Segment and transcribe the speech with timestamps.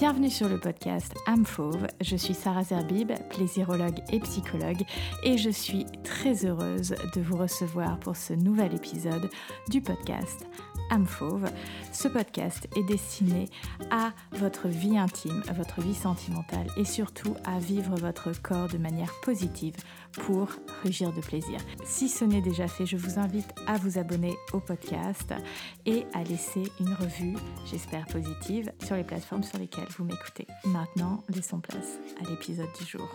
[0.00, 1.12] Bienvenue sur le podcast
[1.44, 1.86] Fauve.
[2.00, 4.82] Je suis Sarah Zerbib, plaisirologue et psychologue,
[5.24, 9.28] et je suis très heureuse de vous recevoir pour ce nouvel épisode
[9.68, 10.46] du podcast
[10.90, 11.48] Am Fauve.
[11.92, 13.48] Ce podcast est destiné
[13.90, 18.78] à votre vie intime, à votre vie sentimentale et surtout à vivre votre corps de
[18.78, 19.76] manière positive
[20.12, 20.48] pour
[20.82, 21.60] rugir de plaisir.
[21.84, 25.32] Si ce n'est déjà fait, je vous invite à vous abonner au podcast
[25.86, 27.36] et à laisser une revue,
[27.70, 30.46] j'espère positive, sur les plateformes sur lesquelles vous m'écoutez.
[30.64, 33.08] Maintenant, laissons place à l'épisode du jour.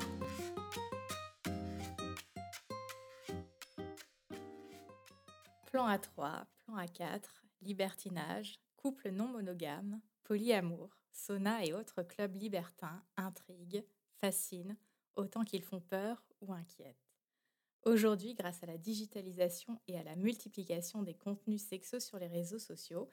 [5.72, 7.20] Plan A3, plan A4,
[7.66, 13.86] libertinage, couple non monogame, polyamour, sauna et autres clubs libertins intriguent,
[14.20, 14.78] fascinent,
[15.16, 17.12] autant qu'ils font peur ou inquiètent.
[17.84, 22.60] Aujourd'hui, grâce à la digitalisation et à la multiplication des contenus sexos sur les réseaux
[22.60, 23.10] sociaux,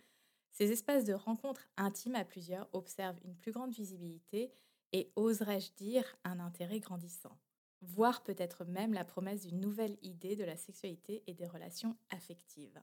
[0.50, 4.52] ces espaces de rencontres intimes à plusieurs observent une plus grande visibilité
[4.92, 7.38] et, oserais-je dire, un intérêt grandissant,
[7.80, 12.80] voire peut-être même la promesse d'une nouvelle idée de la sexualité et des relations affectives.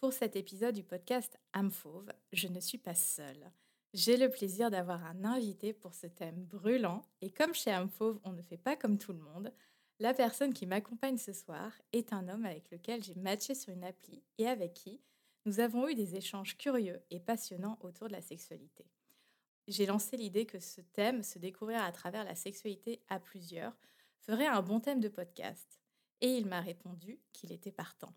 [0.00, 1.70] Pour cet épisode du podcast Âme
[2.32, 3.52] je ne suis pas seule.
[3.92, 7.90] J'ai le plaisir d'avoir un invité pour ce thème brûlant et comme chez Âme
[8.24, 9.52] on ne fait pas comme tout le monde,
[9.98, 13.84] la personne qui m'accompagne ce soir est un homme avec lequel j'ai matché sur une
[13.84, 15.02] appli et avec qui
[15.44, 18.86] nous avons eu des échanges curieux et passionnants autour de la sexualité.
[19.68, 23.76] J'ai lancé l'idée que ce thème, se découvrir à travers la sexualité à plusieurs,
[24.20, 25.78] ferait un bon thème de podcast.
[26.22, 28.14] Et il m'a répondu qu'il était partant.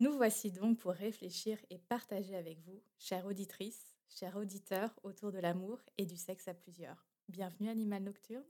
[0.00, 5.38] Nous voici donc pour réfléchir et partager avec vous, chère auditrice, chers auditeurs, autour de
[5.38, 7.06] l'amour et du sexe à plusieurs.
[7.28, 8.42] Bienvenue Animal Nocturne.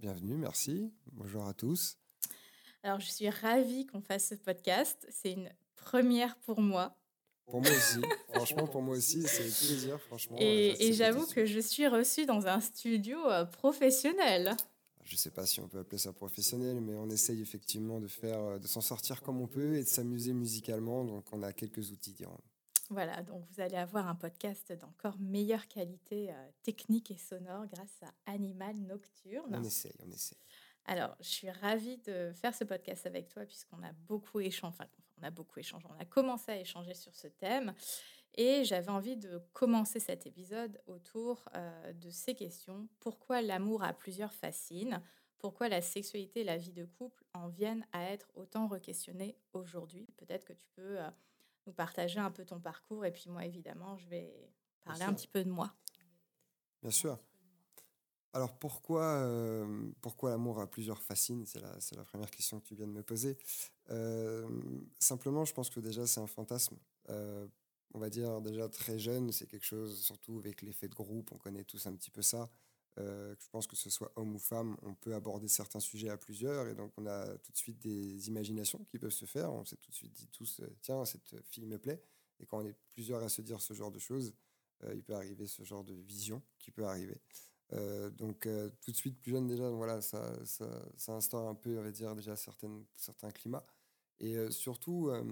[0.00, 0.92] Bienvenue, merci.
[1.12, 1.96] Bonjour à tous.
[2.82, 5.06] Alors, je suis ravie qu'on fasse ce podcast.
[5.10, 6.96] C'est une première pour moi.
[7.46, 8.00] Pour moi aussi.
[8.34, 10.38] franchement, pour moi aussi, c'est un plaisir, franchement.
[10.40, 14.56] Et, et j'avoue que je suis reçue dans un studio euh, professionnel
[15.10, 18.06] je ne sais pas si on peut appeler ça professionnel, mais on essaye effectivement de
[18.06, 21.04] faire, de s'en sortir comme on peut et de s'amuser musicalement.
[21.04, 22.38] Donc, on a quelques outils, dirons.
[22.90, 28.02] Voilà, donc vous allez avoir un podcast d'encore meilleure qualité euh, technique et sonore grâce
[28.02, 29.52] à Animal Nocturne.
[29.52, 30.38] On essaye, on essaye.
[30.84, 34.86] Alors, je suis ravie de faire ce podcast avec toi puisqu'on a beaucoup échangé, enfin,
[35.20, 37.74] on a beaucoup échangé, on a commencé à échanger sur ce thème.
[38.34, 42.88] Et j'avais envie de commencer cet épisode autour euh, de ces questions.
[43.00, 45.02] Pourquoi l'amour à plusieurs fascine?
[45.38, 50.06] Pourquoi la sexualité et la vie de couple en viennent à être autant re-questionnées aujourd'hui?
[50.16, 51.10] Peut-être que tu peux euh,
[51.66, 54.32] nous partager un peu ton parcours et puis moi, évidemment, je vais
[54.84, 55.74] parler un petit peu de moi.
[56.82, 57.18] Bien sûr.
[58.32, 61.44] Alors pourquoi, euh, pourquoi l'amour à plusieurs fascine?
[61.46, 63.36] C'est la, la, première question que tu viens de me poser.
[65.00, 66.76] simplement, je pense que déjà c'est un fantasme
[67.92, 71.38] on va dire, déjà très jeune, c'est quelque chose, surtout avec l'effet de groupe, on
[71.38, 72.50] connaît tous un petit peu ça.
[72.98, 76.16] Euh, je pense que ce soit homme ou femme, on peut aborder certains sujets à
[76.16, 79.52] plusieurs et donc on a tout de suite des imaginations qui peuvent se faire.
[79.52, 82.02] On s'est tout de suite dit tous, euh, tiens, cette fille me plaît.
[82.40, 84.34] Et quand on est plusieurs à se dire ce genre de choses,
[84.84, 87.20] euh, il peut arriver ce genre de vision qui peut arriver.
[88.18, 88.48] donc
[88.80, 91.92] tout de suite plus jeune déjà, voilà, ça, ça, ça, instaure un peu, on va
[91.92, 93.64] dire, déjà certaines, certains climats.
[94.20, 95.24] Et euh, surtout, euh,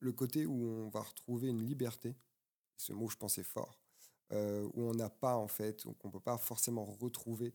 [0.00, 2.16] le côté où on va retrouver une liberté,
[2.76, 3.78] ce mot je pensais fort,
[4.32, 7.54] euh, où on n'a pas en fait, qu'on ne peut pas forcément retrouver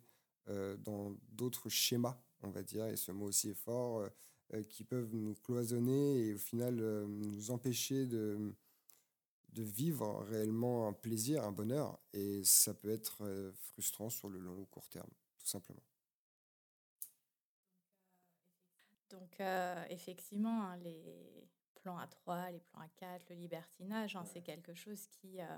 [0.86, 4.08] dans d'autres schémas, on va dire, et ce mot aussi est fort,
[4.70, 8.56] qui peuvent nous cloisonner et au final nous empêcher de,
[9.50, 14.58] de vivre réellement un plaisir, un bonheur, et ça peut être frustrant sur le long
[14.58, 15.84] ou court terme, tout simplement.
[19.10, 24.74] Donc, euh, effectivement, hein, les plans A3, les plans A4, le libertinage, hein, c'est quelque
[24.74, 25.58] chose qui euh,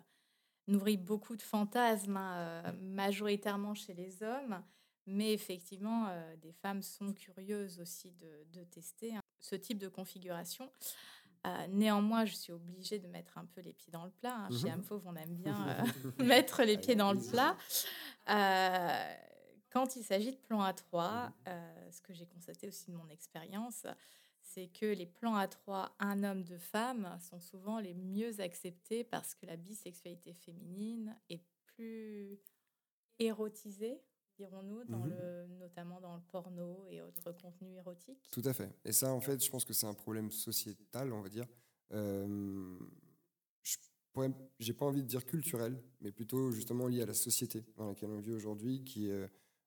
[0.68, 4.64] nourrit beaucoup de fantasmes, hein, euh, majoritairement chez les hommes.
[5.06, 6.08] Mais effectivement,
[6.40, 10.72] des femmes sont curieuses aussi de, tester ce type de configuration.
[11.70, 14.48] néanmoins, je suis obligée de mettre un peu les pieds dans le plat.
[14.52, 15.84] Chez mmh Amfauve, on aime bien
[16.20, 17.58] mettre les pieds dans le plat.
[19.70, 23.08] Quand il s'agit de plans A3, mmh euh, ce que j'ai constaté aussi de mon
[23.10, 23.86] expérience,
[24.42, 29.36] c'est que les plans A3, un homme, deux femmes, sont souvent les mieux acceptés parce
[29.36, 31.44] que la bisexualité féminine est
[31.76, 32.40] plus
[33.20, 34.02] érotisée,
[34.38, 38.30] dirons-nous, dans mmh le, notamment dans le porno et autres contenus érotiques.
[38.32, 38.74] Tout à fait.
[38.86, 41.46] Et ça, en fait, je pense que c'est un problème sociétal, on va dire.
[41.92, 42.80] Euh,
[44.60, 48.10] j'ai pas envie de dire culturel, mais plutôt justement lié à la société dans laquelle
[48.10, 49.10] on vit aujourd'hui, qui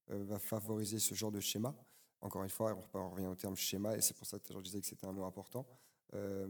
[0.08, 1.75] va favoriser ce genre de schéma.
[2.20, 4.81] Encore une fois, on revient au terme schéma, et c'est pour ça que je disais
[4.81, 5.66] que c'était un mot important.
[6.14, 6.46] Euh,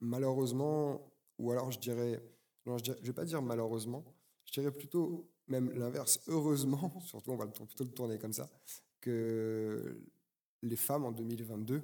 [0.00, 2.22] malheureusement, ou alors je dirais,
[2.66, 4.04] je ne vais pas dire malheureusement,
[4.44, 8.48] je dirais plutôt même l'inverse, heureusement, surtout on va plutôt le tourner comme ça,
[9.00, 10.00] que
[10.62, 11.82] les femmes en 2022,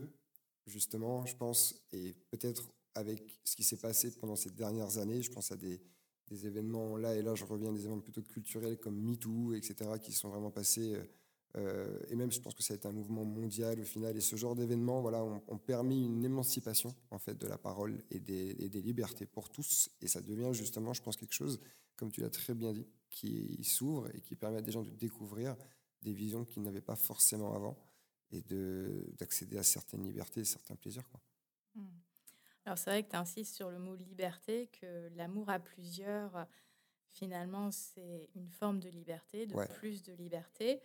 [0.67, 5.31] justement, je pense, et peut-être avec ce qui s'est passé pendant ces dernières années, je
[5.31, 5.81] pense à des,
[6.29, 10.13] des, événements là et là, je reviens des événements plutôt culturels comme MeToo, etc., qui
[10.13, 10.95] sont vraiment passés.
[10.95, 11.05] Euh,
[11.57, 14.17] euh, et même, je pense que ça a été un mouvement mondial au final.
[14.17, 18.19] Et ce genre d'événements, voilà, ont, permis une émancipation en fait de la parole et
[18.19, 19.91] des, libertés pour tous.
[20.01, 21.61] Et ça devient justement, je pense, quelque chose,
[21.97, 24.91] comme tu l'as très bien dit, qui s'ouvre et qui permet à des gens de
[24.91, 25.57] découvrir
[26.03, 27.77] des visions qu'ils n'avaient pas forcément avant
[28.31, 28.43] et
[29.17, 31.09] d'accéder à certaines libertés et certains plaisirs.
[31.09, 31.21] Quoi.
[31.77, 31.83] Mmh.
[32.67, 36.47] Alors c'est vrai que tu insistes sur le mot liberté, que l'amour à plusieurs,
[37.11, 40.81] finalement, c'est une forme de liberté, de plus de liberté.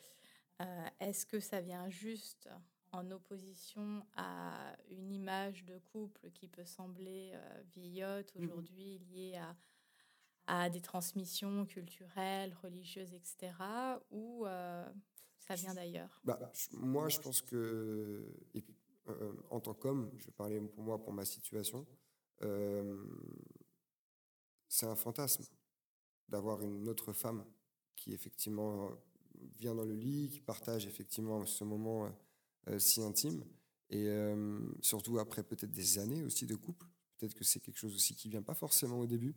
[0.61, 2.49] Euh, est-ce que ça vient juste
[2.91, 9.37] en opposition à une image de couple qui peut sembler euh, vieillotte mmh aujourd'hui, liée
[9.37, 9.55] à,
[10.47, 13.53] à, des transmissions culturelles, religieuses, etc.
[14.11, 14.85] Ou euh,
[15.37, 16.19] ça vient d'ailleurs?
[16.23, 16.39] bah,
[16.73, 18.25] Moi, je pense que,
[19.49, 21.85] en tant qu'homme, je parler pour moi, pour ma situation,
[24.67, 25.43] c'est un fantasme
[26.29, 27.43] d'avoir une autre femme
[27.95, 28.91] qui effectivement
[29.57, 32.09] vient dans le lit, qui partage effectivement ce moment euh,
[32.69, 33.43] euh, si intime.
[33.89, 36.85] Et euh, surtout après peut-être des années aussi de couple.
[37.17, 39.35] Peut-être que c'est quelque chose aussi qui vient pas forcément au début,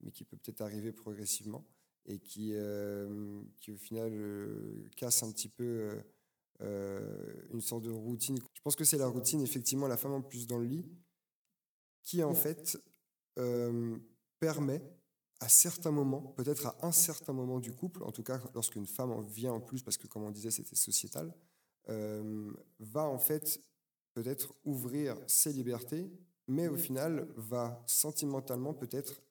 [0.00, 1.66] mais qui peut peut-être arriver progressivement
[2.06, 2.52] et qui,
[3.56, 4.12] qui au final
[4.94, 5.98] casse un petit peu
[6.60, 8.38] une sorte de routine.
[8.54, 10.86] Je pense que c'est la routine, effectivement, la femme en plus dans le lit,
[12.02, 12.78] qui en fait
[14.38, 14.82] permet
[15.40, 19.10] à certains moments, peut-être à un certain moment du couple, en tout cas lorsqu'une femme
[19.10, 21.34] en vient en plus, parce que comme on disait c'était sociétal,
[21.90, 23.60] euh, va en fait
[24.14, 26.10] peut-être ouvrir ses libertés,
[26.46, 29.22] mais au final va sentimentalement peut-être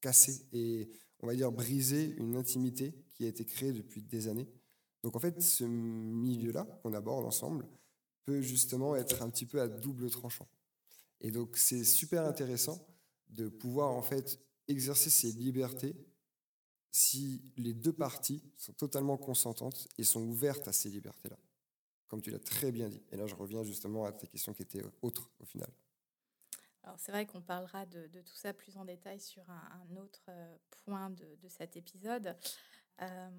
[0.00, 0.88] casser et
[1.20, 4.48] on va dire briser une intimité qui a été créée depuis des années.
[5.06, 7.64] Donc en fait ce milieu-là qu'on aborde ensemble
[8.24, 10.48] peut justement être un petit peu à double tranchant.
[11.20, 12.84] Et donc c'est super intéressant
[13.28, 15.94] de pouvoir en fait exercer ses libertés
[16.90, 21.38] si les deux parties sont totalement consentantes et sont ouvertes à ces libertés-là,
[22.08, 23.04] comme tu l'as très bien dit.
[23.12, 25.70] Et là, je reviens justement à tes questions qui étaient autres au final.
[26.82, 30.56] Alors c'est vrai qu'on parlera de, tout ça plus en détail sur un, autre euh,
[30.84, 32.36] point de, cet épisode.
[33.02, 33.30] Euh,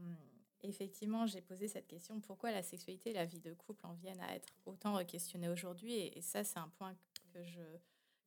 [0.68, 4.22] effectivement, j'ai posé cette question pourquoi la sexualité et la vie de couple en viennent
[4.22, 6.96] à être autant questionnées aujourd'hui et, ça, c'est un point
[7.34, 7.40] que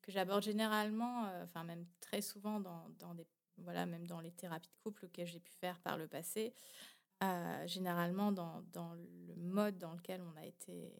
[0.09, 2.87] j'aborde généralement, euh, enfin même très souvent dans,
[3.59, 6.55] voilà, même dans les thérapies de couple que j'ai pu faire par le passé,
[7.23, 10.93] euh, généralement dans, dans, le mode dans lequel on a été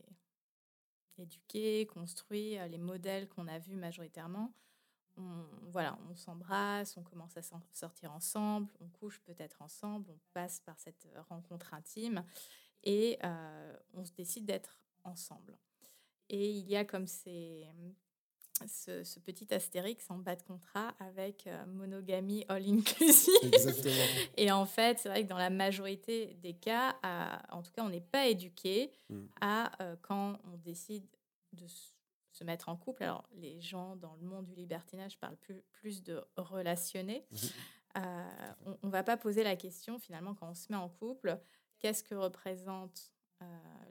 [1.21, 4.53] éduqué, construit, euh, les modèles qu'on a vus majoritairement.
[5.21, 10.61] On, voilà, on s'embrasse, on commence à sortir ensemble, on couche peut-être ensemble, on passe
[10.61, 12.25] par cette rencontre intime
[12.85, 13.19] et
[13.93, 15.59] on se décide d'être ensemble.
[16.31, 17.69] Et il y a comme ces,
[18.67, 23.35] ce, petit astérix en bas de contrat avec euh, monogamie all inclusive.
[23.43, 24.05] Exactement.
[24.37, 26.97] Et en fait, c'est vrai que dans la majorité des cas,
[27.51, 29.27] en tout cas, on n'est pas éduqué hmm.
[29.41, 31.07] à euh, quand on décide
[31.53, 31.67] de
[32.41, 33.03] se mettre en couple.
[33.03, 37.27] Alors, les gens dans le monde du libertinage parlent plus, plus de relationner.
[37.31, 37.39] Mhm.
[37.99, 41.39] Euh, on ne va pas poser la question, finalement, quand on se met en couple,
[41.79, 43.47] qu'est-ce que représente euh,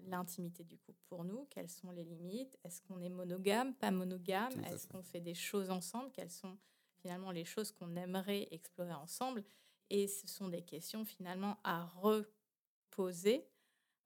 [0.07, 4.53] l'intimité du couple pour nous, quelles sont les limites, est-ce qu'on est monogame, pas monogame,
[4.65, 6.57] est-ce qu'on fait des choses ensemble, quelles sont
[7.01, 9.43] finalement les choses qu'on aimerait explorer ensemble?
[9.89, 13.47] Et ce sont des questions finalement à reposer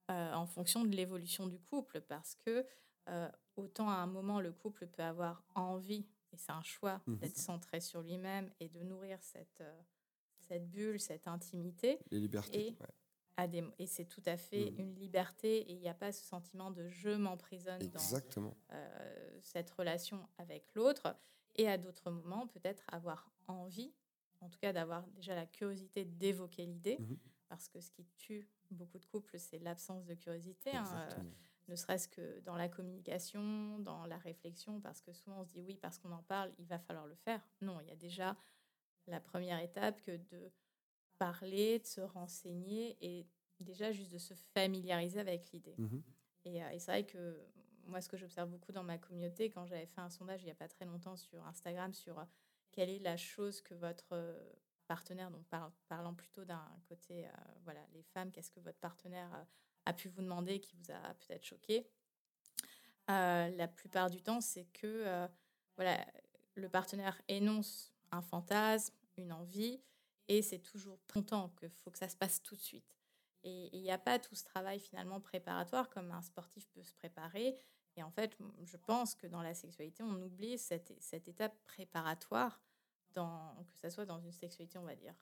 [0.10, 2.66] euh, en fonction de l'évolution du couple, parce que
[3.10, 7.16] euh, autant à un moment le couple peut avoir envie, et c'est un choix, mmh
[7.16, 9.64] d'être centré sur lui-même et de nourrir cette,
[10.40, 12.00] cette bulle, cette intimité.
[12.12, 12.76] Les libertés
[13.80, 14.80] et c'est tout à fait mmh.
[14.80, 19.72] une liberté et il n'y a pas ce sentiment de je m'emprisonne dans euh, cette
[19.72, 21.16] relation avec l'autre.
[21.56, 23.94] Et à d'autres moments, peut-être avoir envie,
[24.42, 27.16] en tout cas d'avoir déjà la curiosité d'évoquer l'idée, mmh
[27.50, 30.72] parce que ce qui tue beaucoup de couples, c'est l'absence de curiosité.
[30.76, 31.22] Hein, euh,
[31.68, 35.62] ne serait-ce que dans la communication, dans la réflexion, parce que souvent on se dit
[35.62, 37.42] oui, parce qu'on en parle, il va falloir le faire.
[37.62, 38.36] Non, il y a déjà
[39.08, 40.52] la première étape que de
[41.18, 43.28] parler, de se renseigner et
[43.60, 45.76] déjà juste de se familiariser avec l'idée.
[45.78, 46.00] Mmh
[46.46, 47.42] euh, et, c'est vrai que
[47.86, 50.52] moi, ce que j'observe beaucoup dans ma communauté, quand j'avais fait un sondage il n'y
[50.52, 52.26] a pas très longtemps sur Instagram sur euh,
[52.72, 54.38] quelle est la chose que votre euh,
[54.88, 55.46] partenaire, donc
[55.88, 57.26] parlant plutôt d'un côté,
[57.64, 59.46] voilà, les femmes, qu'est-ce que votre partenaire
[59.86, 61.88] a pu vous demander qui vous a peut-être choqué
[63.08, 65.28] La plupart du temps, c'est que
[65.76, 66.06] voilà,
[66.56, 69.82] le partenaire énonce un fantasme, une envie,
[70.28, 72.98] et c'est toujours longtemps qu'il faut que ça se passe tout de suite.
[73.44, 76.94] Et il n'y a pas tout ce travail finalement préparatoire comme un sportif peut se
[76.94, 77.58] préparer.
[77.98, 80.92] Et en fait, je pense que dans la sexualité, on oublie cette,
[81.28, 82.62] étape préparatoire,
[83.14, 85.14] que ce soit dans une sexualité, on va dire,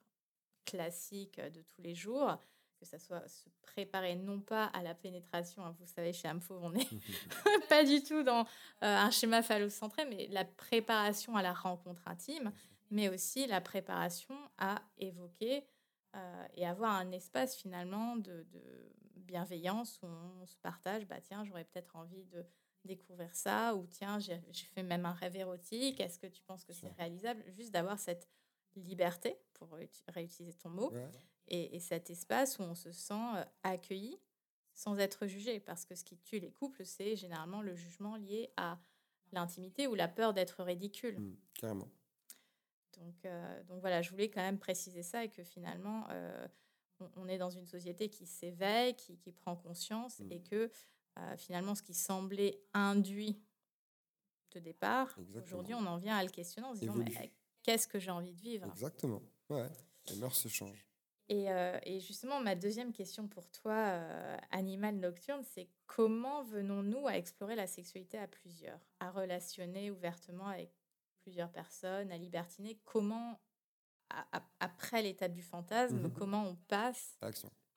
[0.65, 2.38] classique de tous les jours,
[2.82, 6.58] que ça soit se préparer non pas à la pénétration, hein, vous savez, chez Amfo,
[6.62, 6.88] on n'est
[7.70, 8.46] pas du tout dans euh,
[8.82, 12.52] un schéma phallocentré, mais la préparation à la rencontre intime,
[12.90, 15.64] mais aussi la préparation à évoquer
[16.16, 18.46] euh, et avoir un espace finalement de,
[19.16, 20.08] bienveillance où
[20.42, 22.44] on se partage, bah tiens, j'aurais peut-être envie de
[22.84, 24.42] découvrir ça, ou tiens, j'ai
[24.74, 27.42] fait même un rêve érotique, est-ce que tu penses que c'est réalisable?
[27.48, 28.28] Juste d'avoir cette
[28.75, 30.92] liberté, pour réutiliser ton mot,
[31.48, 34.18] et, cet espace où on se sent euh, accueilli
[34.74, 35.60] sans être jugé.
[35.60, 38.80] Parce que ce qui tue les couples, c'est généralement le jugement lié à
[39.32, 41.20] l'intimité ou la peur d'être ridicule.
[41.20, 41.90] Mmh, carrément.
[42.98, 46.48] Donc, euh, donc voilà, je voulais quand même préciser ça et que finalement, euh,
[47.16, 50.32] on, est dans une société qui s'éveille, qui, qui, prend conscience mmh.
[50.32, 50.72] et que
[51.36, 53.38] finalement, ce qui semblait induit
[54.51, 57.32] de départ, aujourd'hui, on en vient à le questionner en se disant, mais
[57.63, 58.68] qu'est-ce que j'ai envie de vivre.
[58.68, 59.68] Exactement, ouais,
[60.10, 60.88] les mœurs se changent.
[61.32, 67.15] Euh, et, justement, ma deuxième question pour toi, euh, animal nocturne, c'est comment venons-nous à
[67.15, 70.72] explorer la sexualité à plusieurs, à relationner ouvertement avec
[71.22, 72.80] plusieurs personnes, à libertiner?
[72.84, 73.39] Comment,
[74.60, 76.13] après l'étape du fantasme, mhm.
[76.13, 77.18] comment on passe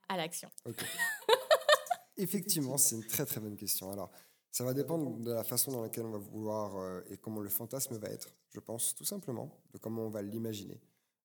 [0.09, 0.51] à l'action.
[2.17, 3.91] Effectivement, c'est une très très bonne question.
[3.91, 4.11] Alors,
[4.55, 7.49] ça va dépendre de la façon dans laquelle on va vouloir euh, et comment le
[7.49, 10.81] fantasme va être, je pense, tout simplement, de comment on va l'imaginer.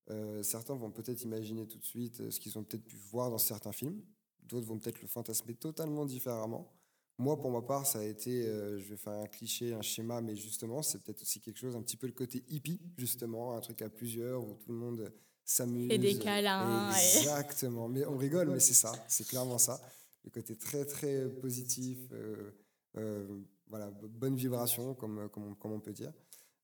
[0.09, 3.29] Euh, certains vont peut-être imaginer tout de suite euh, ce qu'ils ont peut-être pu voir
[3.29, 4.01] dans certains films.
[4.41, 6.73] D'autres vont peut-être le fantasmer totalement différemment.
[7.19, 10.21] Moi, pour ma part, ça a été, euh, je vais faire un cliché, un schéma,
[10.21, 13.59] mais justement, c'est peut-être aussi quelque chose, un petit peu le côté hippie, justement, un
[13.59, 15.13] truc à plusieurs où tout le monde
[15.45, 15.91] s'amuse.
[15.91, 16.91] Et des câlins.
[16.95, 17.89] Exactement.
[17.89, 19.79] Mais on rigole, mais c'est ça, c'est clairement ça.
[20.23, 21.99] Le côté très, très positif,
[22.93, 26.13] voilà, bonne vibration, comme, comme, comme on peut dire.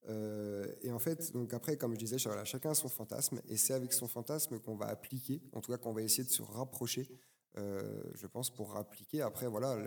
[0.07, 3.73] Euh, et en fait, donc après, comme je disais, chacun a son fantasme, et c'est
[3.73, 7.09] avec son fantasme qu'on va appliquer, en tout cas qu'on va essayer de se rapprocher,
[7.57, 9.77] euh, je pense, pour appliquer après, voilà,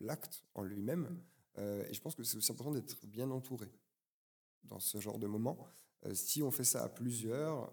[0.00, 1.20] l'acte en lui-même.
[1.58, 3.70] Euh, et je pense que c'est aussi important d'être bien entouré
[4.64, 5.58] dans ce genre de moment.
[6.12, 7.72] si on fait ça à plusieurs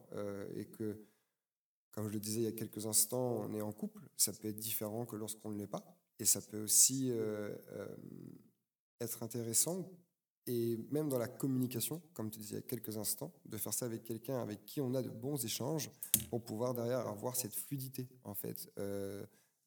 [0.55, 1.05] et que,
[1.91, 4.47] comme je le disais il y a quelques instants, on est en couple, ça peut
[4.47, 7.11] être différent que lorsqu'on ne l'est pas, et ça peut aussi
[8.99, 9.89] être intéressant
[10.49, 13.73] et même dans la communication, comme tu disais il y a quelques instants, de faire
[13.73, 15.91] ça avec quelqu'un avec qui on a de bons échanges
[16.31, 19.23] pour pouvoir derrière avoir cette fluidité en fait euh,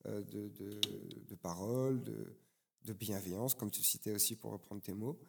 [0.06, 0.80] euh, de, de,
[1.28, 5.20] de, paroles, de, bienveillance, comme tu citais aussi pour reprendre tes mots.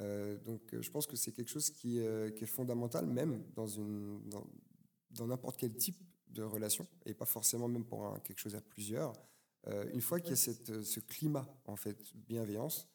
[0.00, 2.00] Euh, donc je pense que c'est quelque chose qui,
[2.36, 4.22] qui, est fondamental même dans une
[5.10, 9.12] dans n'importe quel type de relation et pas forcément même pour quelque chose à plusieurs.
[9.66, 12.88] Une fois qu'il y a cette, ce climat en fait bienveillance,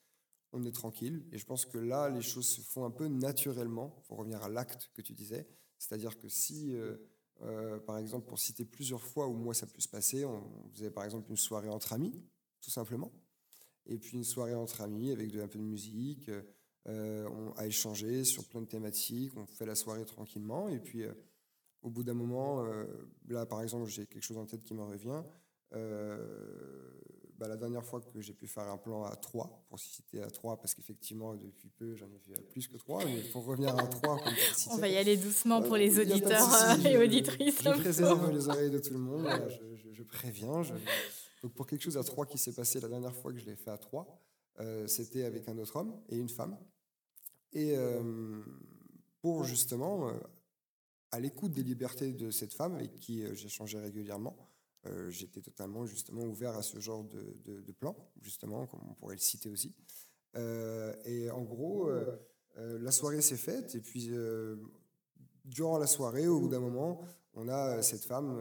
[0.55, 1.23] on est tranquille.
[1.31, 4.49] Et je pense que là, les choses se font un peu naturellement, pour revenir à
[4.49, 5.47] l'acte que tu disais.
[5.77, 6.95] C'est-à-dire que si, euh,
[7.41, 10.91] euh, par exemple, pour citer plusieurs fois où moi ça peut se passer, on faisait
[10.91, 12.23] par exemple une soirée entre amis,
[12.61, 13.11] tout simplement.
[13.85, 16.31] Et puis une soirée entre amis avec un peu de musique,
[16.87, 20.69] euh, on a échangé sur plein de thématiques, on fait la soirée tranquillement.
[20.69, 21.03] Et puis
[21.81, 22.63] au bout d'un moment,
[23.27, 25.21] là par exemple, j'ai quelque chose en tête qui me revient.
[27.37, 30.29] Bah, la dernière fois que j'ai pu faire un plan à 3, pour citer à
[30.29, 33.87] 3, parce qu'effectivement, depuis peu, j'en ai fait plus que 3, mais faut revenir à
[33.87, 34.21] 3.
[34.71, 37.61] On va y aller doucement pour les auditeurs euh, et auditrices.
[37.61, 39.27] Je préserve les oreilles de tout le monde,
[39.91, 40.61] je, préviens.
[41.43, 43.55] Donc pour quelque chose à 3 qui s'est passé la dernière fois que je l'ai
[43.55, 44.07] fait à 3,
[44.61, 46.57] euh, c'était avec un autre homme et une femme.
[47.51, 48.41] Et euh,
[49.21, 50.09] pour justement,
[51.11, 54.37] à l'écoute des libertés de cette femme avec qui j'échangeais régulièrement,
[54.87, 59.15] euh, j'étais totalement justement ouvert à ce genre de, de, plan, justement, comme on pourrait
[59.15, 59.73] le citer aussi.
[60.35, 62.17] Euh, et en gros, euh,
[62.55, 64.11] la soirée s'est faite, et puis
[65.43, 67.01] durant la soirée, au bout d'un moment,
[67.33, 68.37] on a cette femme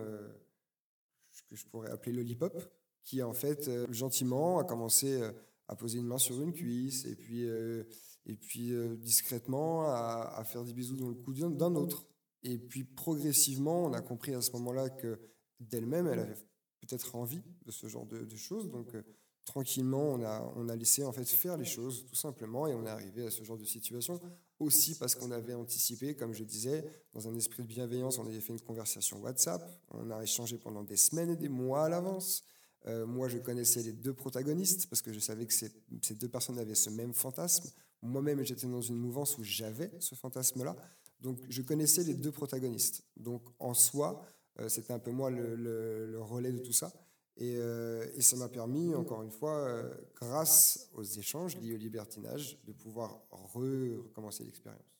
[1.48, 2.56] que je pourrais appeler Lollipop,
[3.02, 5.20] qui en fait, gentiment, a commencé
[5.68, 10.64] à poser une main sur une cuisse, et puis, et puis discrètement à, à, faire
[10.64, 12.06] des bisous dans le cou d'un autre.
[12.42, 15.18] Et puis progressivement, on a compris à ce moment-là que
[15.68, 16.36] d'elle-même, elle avait
[16.80, 18.70] peut-être envie de ce genre de, choses.
[18.70, 19.02] Donc, euh,
[19.44, 22.84] tranquillement, on a, on a laissé en fait faire les choses, tout simplement, et on
[22.84, 24.20] est arrivé à ce genre de situation.
[24.60, 28.40] Aussi parce qu'on avait anticipé, comme je disais, dans un esprit de bienveillance, on avait
[28.40, 32.44] fait une conversation WhatsApp, on a échangé pendant des semaines et des mois à l'avance.
[32.86, 36.28] Euh, moi, je connaissais les deux protagonistes parce que je savais que ces, ces deux
[36.28, 37.70] personnes avaient ce même fantasme.
[38.02, 40.76] Moi-même, j'étais dans une mouvance où j'avais ce fantasme-là.
[41.20, 43.02] Donc, je connaissais les deux protagonistes.
[43.16, 44.22] Donc, en soi,
[44.68, 46.92] c'était un peu moi le, relais de tout ça.
[47.36, 49.82] Et, et ça m'a permis, encore une fois,
[50.14, 54.94] grâce aux échanges liés au libertinage, de pouvoir recommencer l'expérience.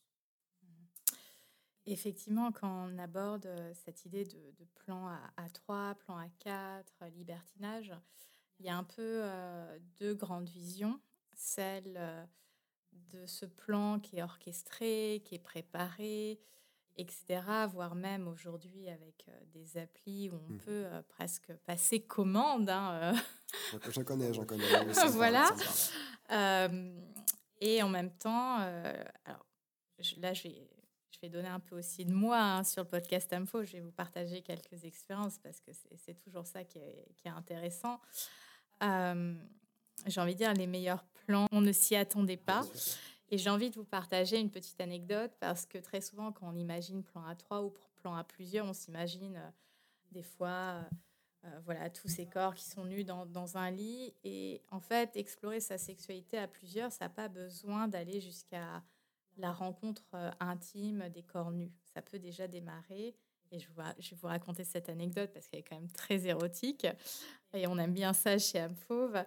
[1.87, 3.49] Effectivement, quand on aborde
[3.85, 5.07] cette idée de, plan
[5.37, 7.93] à, 3, plan à 4, libertinage,
[8.59, 9.23] il y a un peu
[9.99, 10.99] deux grandes visions.
[11.37, 12.29] Celle
[12.93, 16.41] de ce plan qui est orchestré, qui est préparé,
[16.97, 20.59] etc., voire même aujourd'hui avec des applis où on mmh.
[20.59, 22.71] peut presque passer commande.
[22.71, 23.15] Hein,
[23.91, 24.65] j'en connais, j'en connais.
[25.13, 25.51] voilà.
[27.61, 28.59] et en même temps,
[29.25, 29.47] alors,
[30.19, 30.69] là, j'ai
[31.15, 33.65] je vais donner un peu aussi de moi hein, sur le podcast Info.
[33.65, 35.71] Je vais vous partager quelques expériences parce que
[36.05, 38.01] c'est toujours ça qui est, intéressant.
[38.83, 39.35] Euh,
[40.07, 42.63] j'ai envie de dire les meilleurs plans, on ne s'y attendait pas.
[43.31, 46.57] Et j'ai envie de vous partager une petite anecdote parce que très souvent, quand on
[46.57, 49.51] imagine plan à trois ou plan à plusieurs, on s'imagine euh,
[50.13, 50.85] des fois
[51.45, 54.15] euh, voilà, tous ces corps qui sont nus dans, un lit.
[54.25, 58.83] Et en fait, explorer sa sexualité à plusieurs, ça n'a pas besoin d'aller jusqu'à
[59.37, 61.73] la rencontre euh, intime des corps nus.
[61.93, 63.15] Ça peut déjà démarrer.
[63.51, 66.87] Et je, vais vous raconter cette anecdote parce qu'elle est quand même très érotique.
[67.53, 69.25] Et on aime bien ça chez Amphauve.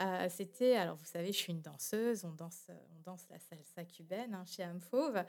[0.00, 3.84] Euh, C'était, alors vous savez, je suis une danseuse, on danse, on danse la salsa
[3.84, 5.24] cubaine hein, chez Amphauve.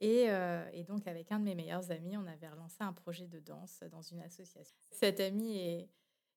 [0.00, 3.26] Et, euh, et, donc, avec un de mes meilleurs amis, on avait relancé un projet
[3.26, 4.76] de danse dans une association.
[4.90, 5.88] Cet ami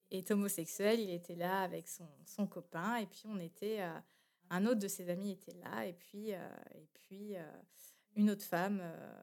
[0.09, 3.81] est, homosexuel, il était là avec son, son copain, et puis on était
[4.51, 7.43] un autre de ses amis était là, et puis, euh, et puis euh,
[8.15, 8.79] une autre femme.
[8.81, 9.21] Euh,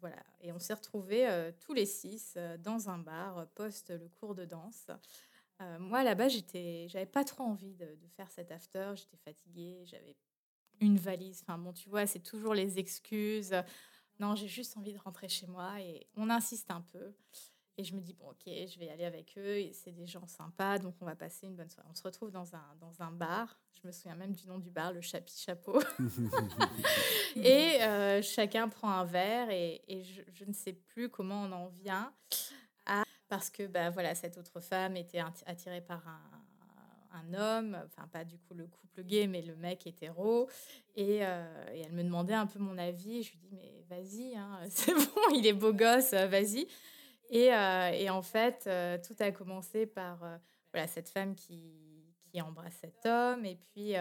[0.00, 0.16] voilà.
[0.40, 4.88] Et on s'est retrouvés tous les six dans un bar post le cours de danse.
[5.78, 8.92] Moi, là-bas, j'étais, j'avais pas trop envie de, faire cet after.
[8.96, 10.16] J'étais fatiguée, j'avais
[10.80, 11.42] une valise.
[11.42, 13.54] Enfin bon, tu vois, c'est toujours les excuses.
[14.20, 17.14] Non, j'ai juste envie de rentrer chez moi et on insiste un peu.
[17.78, 19.70] Et je me dis, bon, ok, je vais aller avec eux.
[19.72, 21.88] C'est des gens sympas, donc on va passer une bonne soirée.
[21.90, 23.58] On se retrouve dans un, dans un bar.
[23.80, 25.80] Je me souviens même du nom du bar, le Chapi Chapeau.
[27.36, 31.52] et euh, chacun prend un verre et, et je, je, ne sais plus comment on
[31.52, 32.12] en vient.
[32.84, 38.24] À, parce que bah, voilà, cette autre femme était attirée par un, homme, enfin pas
[38.24, 40.50] du coup le couple gay, mais le mec hétéro.
[40.96, 43.22] Et, euh, elle me demandait un peu mon avis.
[43.22, 46.66] Je lui dis, mais vas-y, hein, c'est bon, il est beau gosse, vas-y.
[47.32, 50.36] Euh, et, en fait, euh, tout a commencé par euh,
[50.70, 53.94] voilà, cette femme qui, qui, embrasse cet homme, et puis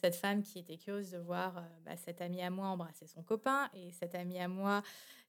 [0.00, 3.68] cette femme qui était curieuse de voir bah, cette amie à moi embrasser son copain,
[3.74, 4.82] et cette amie à moi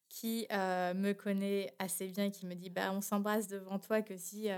[0.09, 4.49] qui me connaît assez bien, qui me dit bah, on s'embrasse devant toi que si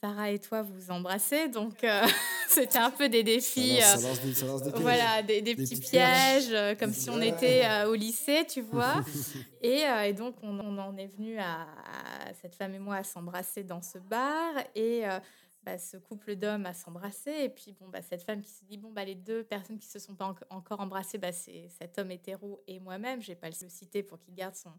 [0.00, 1.48] Sarah et toi vous embrassez.
[1.48, 2.06] Donc, euh,
[2.48, 3.80] c'était un peu des défis.
[3.80, 7.66] Ça lance, ça lance des, voilà, des, des, petits, pièges, euh, comme si on était
[7.66, 9.04] euh, au lycée, tu vois.
[9.62, 11.66] et, et, donc, on, on, en est venu à,
[12.40, 14.54] cette femme et moi à s'embrasser dans ce bar.
[14.74, 15.02] Et
[15.62, 17.30] bah, ce couple d'hommes à s'embrasser.
[17.30, 19.88] Et puis, bon, bah, cette femme qui se dit bon, bah, les deux personnes qui
[19.88, 23.20] se sont pas encore embrassées, bah, c'est cet homme hétéro et moi-même.
[23.20, 24.72] Je vais pas le citer pour qu'il garde son,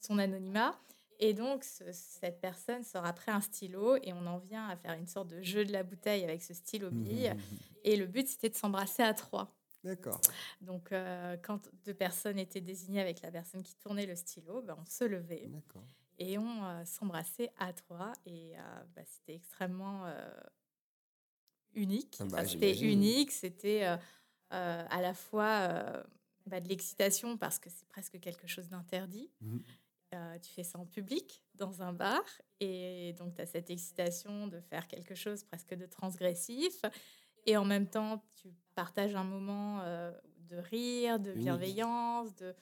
[0.00, 0.78] son anonymat.
[1.20, 5.06] Et donc, cette personne sort après un stylo et on en vient à faire une
[5.06, 7.30] sorte de jeu de la bouteille avec ce stylo mmh, bille.
[7.30, 9.54] Mmh, mmh, et le but, c'était de s'embrasser à trois.
[9.84, 10.20] D'accord.
[10.60, 14.76] Donc, euh, quand deux personnes étaient désignées avec la personne qui tournait le stylo, ben,
[14.80, 15.48] on se levait
[16.18, 18.12] et on euh, s'embrassait à trois.
[18.26, 20.06] Et euh, bah, c'était extrêmement
[21.74, 22.16] unique.
[22.20, 23.84] Ah bah, c'était unique, c'était
[24.50, 26.04] à la fois
[26.46, 29.30] bah, de l'excitation parce que c'est presque quelque chose d'interdit.
[30.14, 32.22] Euh, tu fais ça en public, dans un bar,
[32.60, 36.82] et donc tu as cette excitation de faire quelque chose presque de transgressif,
[37.46, 40.12] et en même temps, tu partages un moment euh,
[40.48, 42.54] de rire, de bienveillance, de,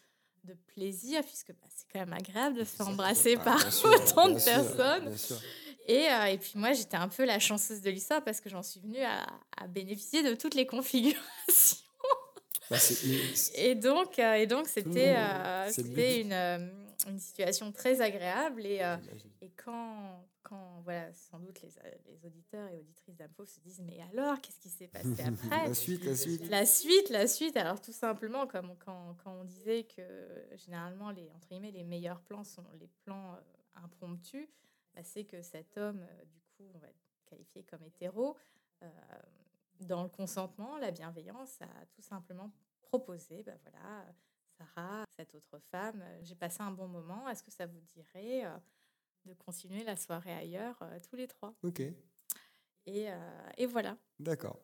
[0.45, 4.45] de plaisir, puisque bah, c'est quand même agréable de se faire embrasser par autant de
[4.45, 5.15] personnes.
[5.87, 8.63] Et, euh, et, puis moi, j'étais un peu la chanceuse de l'histoire parce que j'en
[8.63, 9.27] suis venue à,
[9.57, 11.79] à bénéficier de toutes les configurations.
[12.71, 12.79] Bah,
[13.57, 15.15] et donc, et donc c'était
[16.23, 16.33] une,
[17.09, 18.65] une situation très agréable.
[18.67, 18.97] Et, euh,
[19.41, 21.71] et quand, quand, voilà, sans doute les,
[22.07, 25.75] les auditeurs et auditrices d'Info se disent Mais alors, qu'est-ce qui s'est passé après La
[25.75, 26.49] suite, la suite.
[26.49, 27.57] La suite, la suite.
[27.57, 30.03] Alors, tout simplement, comme quand, quand on disait que
[30.57, 34.49] généralement, les, entre guillemets, les meilleurs plans sont les plans euh, impromptus,
[34.95, 36.89] bah, c'est que cet homme, euh, du coup, on va
[37.27, 38.37] qualifier comme hétéro,
[39.81, 44.05] dans le consentement, la bienveillance, a tout simplement proposé, bah, voilà,
[44.75, 47.29] Sarah, cette autre femme, euh, j'ai passé un bon moment.
[47.29, 48.57] Est-ce que ça vous dirait euh,
[49.25, 51.55] de continuer la soirée ailleurs, euh, tous les trois?
[51.63, 51.83] Ok.
[52.87, 53.07] Et,
[53.59, 53.97] et voilà.
[54.19, 54.59] D'accord.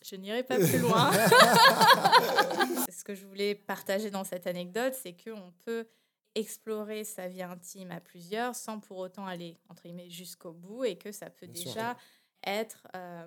[0.00, 1.10] Je n'irai pas plus loin.
[2.88, 5.88] Ce que je voulais partager dans cette anecdote, c'est qu'on peut
[6.36, 10.96] explorer sa vie intime à plusieurs sans pour autant aller, entre guillemets, jusqu'au bout et
[10.96, 11.96] que ça peut déjà
[12.44, 13.26] être euh,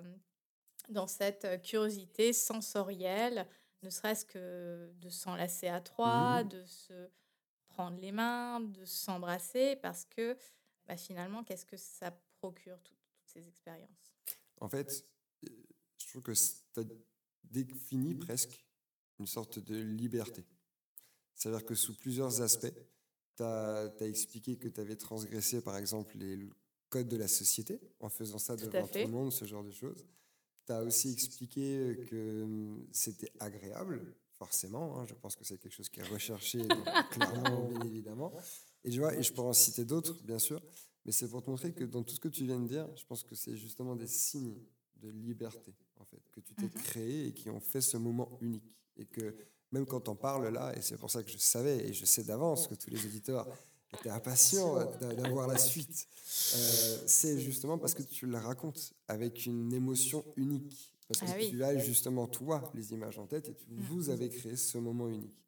[0.88, 3.46] dans cette curiosité sensorielle,
[3.82, 7.10] ne serait-ce que de s'enlacer à trois, mmh de se
[7.68, 10.36] prendre les mains, de s'embrasser, parce que
[10.86, 14.14] bah, finalement, qu'est-ce que ça procure, toutes ces expériences?
[14.60, 15.04] En fait,
[15.42, 16.84] je trouve que tu as
[17.44, 18.64] défini presque
[19.18, 20.44] une sorte de liberté.
[21.34, 22.72] C'est-à-dire que sous plusieurs aspects,
[23.36, 26.48] tu as, expliqué que tu avais transgressé, par exemple, les
[26.88, 30.06] codes de la société en faisant ça devant tout le monde, ce genre de choses.
[30.66, 34.98] Tu as aussi expliqué que hum, c'était agréable, forcément.
[34.98, 36.66] Hein, je pense que c'est quelque chose qui est recherché,
[37.10, 38.32] clairement, bien évidemment.
[38.84, 40.60] Et je, vois, et je pourrais en citer d'autres, bien sûr.
[41.04, 43.04] Mais c'est pour te montrer que dans tout ce que tu viens de dire, je
[43.04, 44.58] pense que c'est justement des signes
[44.96, 46.82] de liberté, en fait, que tu t'es mhm.
[46.82, 48.74] créé et qui ont fait ce moment unique.
[48.96, 49.36] Et que
[49.72, 52.24] même quand on parle là, et c'est pour ça que je savais et je sais
[52.24, 53.46] d'avance que tous les auditeurs
[53.94, 56.08] étaient impatients d'avoir la suite,
[56.54, 60.92] euh, c'est justement parce que tu le racontes avec une émotion unique.
[61.08, 63.80] Parce que ah tu as justement, toi, les images en tête et tu, mm.
[63.82, 65.40] vous avez créé ce moment unique.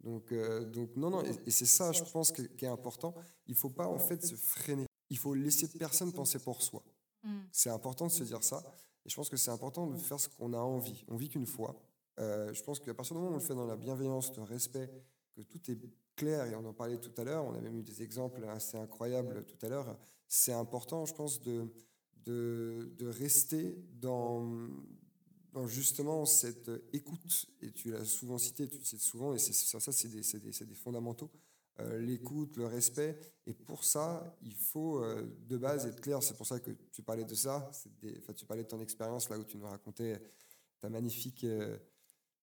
[0.00, 3.14] Donc, euh, donc non, non, et, c'est ça, je pense, qui est important.
[3.46, 4.86] Il ne faut pas, en fait, se freiner.
[5.08, 6.84] Il faut laisser personne penser pour soi.
[7.24, 7.38] Mm.
[7.50, 8.62] C'est important de se dire ça.
[9.04, 11.04] Et je pense que c'est important de faire ce qu'on a envie.
[11.08, 11.80] On vit qu'une fois.
[12.18, 14.42] Euh, je pense qu'à partir du moment où on le fait dans la bienveillance, le
[14.42, 14.90] respect,
[15.34, 15.78] que tout est
[16.16, 18.76] clair, et on en parlait tout à l'heure, on a même eu des exemples assez
[18.76, 19.96] incroyables tout à l'heure,
[20.28, 21.68] c'est important, je pense, de,
[22.26, 24.68] de, rester dans,
[25.66, 27.46] justement cette écoute.
[27.62, 30.64] Et tu l'as souvent cité, tu le sais souvent, et c'est, ça, c'est des, des,
[30.66, 31.30] des, fondamentaux.
[31.78, 33.18] Euh, l'écoute, le respect.
[33.46, 36.22] Et pour ça, il faut euh, de base être clair.
[36.22, 37.70] C'est pour ça que tu parlais de ça.
[38.34, 40.18] Tu parlais de ton expérience là où tu nous racontais
[40.80, 41.44] ta magnifique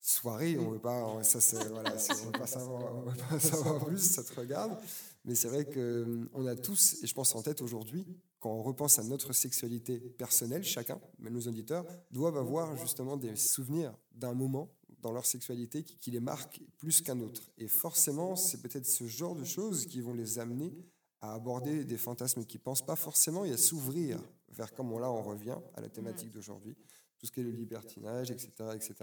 [0.03, 1.39] soirée, on veut pas, ça
[1.69, 4.77] voilà, on veut pas savoir, veut pas savoir plus, ça te regarde.
[5.25, 8.05] Mais c'est vrai que hum, on a tous, et je pense en tête aujourd'hui,
[8.39, 13.37] quand on repense à notre sexualité personnelle, chacun, même nos auditeurs, doivent avoir justement des
[13.37, 17.41] souvenirs d'un moment dans leur sexualité qui, les marque plus qu'un autre.
[17.57, 20.73] Et forcément, c'est peut-être ce genre de choses qui vont les amener
[21.21, 25.09] à aborder des fantasmes qu'ils pensent pas forcément et à s'ouvrir vers, comme on, là,
[25.09, 26.75] on revient à la thématique d'aujourd'hui,
[27.17, 28.51] tout ce qui est le libertinage, etc.
[28.75, 28.93] etc.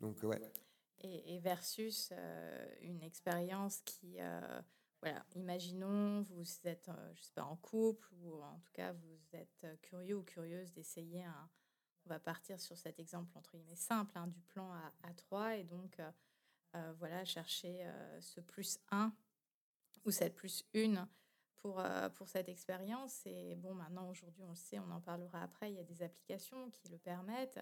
[0.00, 0.40] Donc, ouais.
[1.00, 4.60] Et, versus euh, une expérience qui, euh,
[5.00, 9.18] voilà, imaginons, vous êtes, euh, je sais pas, en couple ou en tout cas, vous
[9.32, 11.50] êtes curieux ou curieuse d'essayer un.
[12.04, 15.56] On va partir sur cet exemple entre guillemets simple hein, du plan à, à 3
[15.56, 16.00] et donc,
[16.96, 17.86] voilà, chercher
[18.20, 19.12] ce plus 1
[20.04, 21.06] ou cette plus 1
[21.56, 21.82] pour,
[22.14, 23.26] pour cette expérience.
[23.26, 26.02] Et bon, maintenant, aujourd'hui, on le sait, on en parlera après, il y a des
[26.02, 27.58] applications qui le permettent.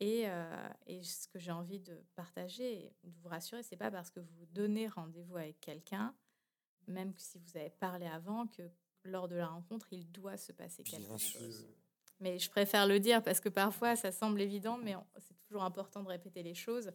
[0.00, 4.20] Euh, et, ce que j'ai envie de partager, de vous rassurer, c'est pas parce que
[4.20, 6.14] vous donnez rendez-vous avec quelqu'un,
[6.86, 8.62] même si vous avez parlé avant, que
[9.04, 11.66] lors de la rencontre, il doit se passer quelque chose.
[12.20, 16.02] Mais je préfère le dire parce que parfois ça semble évident, mais c'est toujours important
[16.02, 16.90] de répéter les choses.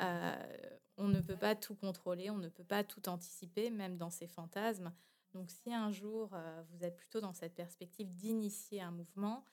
[0.00, 0.58] Euh,
[0.96, 4.28] on ne peut pas tout contrôler, on ne peut pas tout anticiper, même dans ses
[4.28, 4.92] fantasmes.
[5.34, 9.44] Donc si un jour euh, vous êtes plutôt dans cette perspective d'initier un mouvement,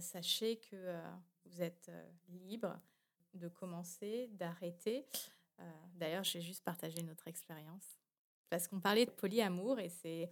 [0.00, 1.00] sachez que
[1.46, 2.78] vous êtes euh, libre
[3.34, 5.06] de commencer, d'arrêter.
[5.60, 7.98] Euh, d'ailleurs, j'ai juste partagé notre expérience
[8.50, 10.30] parce qu'on parlait de polyamour et c'est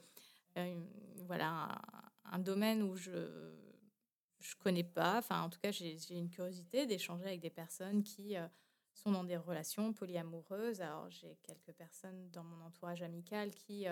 [0.58, 0.80] euh,
[1.24, 1.80] voilà
[2.24, 3.54] un, domaine où je
[4.38, 5.18] je connais pas.
[5.18, 8.36] Enfin, en tout cas, j'ai une curiosité d'échanger avec des personnes qui
[8.94, 10.80] sont dans des relations polyamoureuses.
[10.80, 13.86] Alors, j'ai quelques personnes dans mon entourage amical qui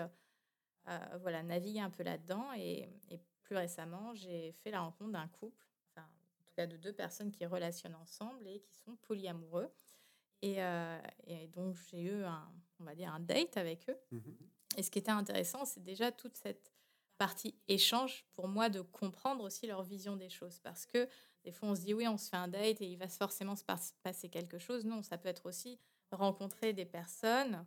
[1.21, 2.89] voilà naviguent un peu là-dedans et,
[3.43, 5.68] plus récemment, j'ai fait la rencontre d'un couple
[6.67, 9.71] de deux personnes qui relationnent ensemble et qui sont polyamoureux.
[10.41, 13.97] Et, euh, et donc, j'ai eu, un, on va dire, un date avec eux.
[14.11, 14.37] Mhm.
[14.77, 16.71] Et ce qui était intéressant, c'est déjà toute cette
[17.17, 20.59] partie échange pour moi de comprendre aussi leur vision des choses.
[20.59, 21.07] Parce que
[21.43, 23.55] des fois, on se dit, oui, on se fait un date et il va forcément
[23.55, 23.63] se
[24.03, 24.85] passer quelque chose.
[24.85, 25.79] Non, ça peut être aussi
[26.11, 27.65] rencontrer des personnes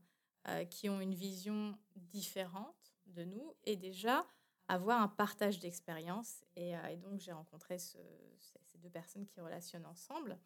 [0.48, 4.26] euh, qui ont une vision différente de nous et déjà
[4.72, 6.42] avoir un partage d'expérience.
[6.56, 7.98] Et, euh, donc, j'ai rencontré ce,
[8.78, 10.38] deux personnes qui relationnent ensemble.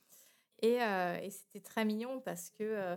[0.61, 2.97] Et, euh, c'était très mignon parce que, euh,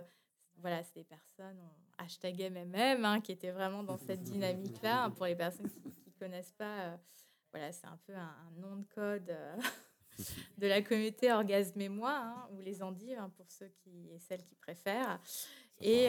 [0.58, 2.04] voilà, c'est des personnes, on
[2.50, 5.10] MMM, hein, qui étaient vraiment dans cette dynamique-là.
[5.10, 6.98] Pour les personnes qui ne connaissent pas,
[7.52, 9.36] voilà, c'est un peu un, nom de code
[10.58, 14.18] de la communauté Orgasme et moi, hein, ou les endives, hein, pour ceux qui, et
[14.18, 15.20] celles qui préfèrent.
[15.80, 16.08] Et,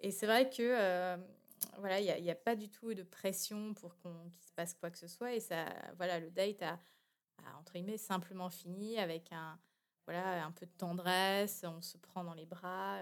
[0.00, 1.18] et c'est vrai que
[1.78, 4.74] voilà, il n'y a, a, pas du tout de pression pour qu'on qu'il se passe
[4.74, 5.34] quoi que ce soit.
[5.34, 6.78] Et ça, voilà, le date a,
[7.58, 9.58] entre guillemets, simplement fini avec un,
[10.06, 12.98] voilà, un peu de tendresse, on se prend dans les bras,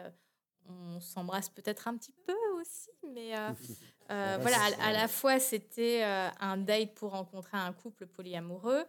[0.67, 3.33] on s'embrasse peut-être un petit peu aussi, mais
[4.09, 8.85] voilà, à, la fois c'était un date pour rencontrer un couple polyamoureux.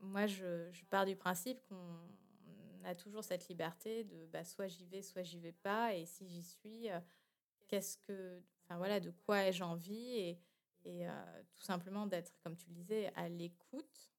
[0.00, 1.98] moi, je, je, pars du principe qu'on
[2.84, 6.28] a toujours cette liberté de bah, soit j'y vais, soit j'y vais pas, et si
[6.28, 6.88] j'y suis,
[7.68, 10.38] qu'est-ce que, enfin voilà, de quoi ai-je envie et,
[10.84, 11.06] et
[11.54, 14.12] tout simplement d'être, comme tu le disais, à l'écoute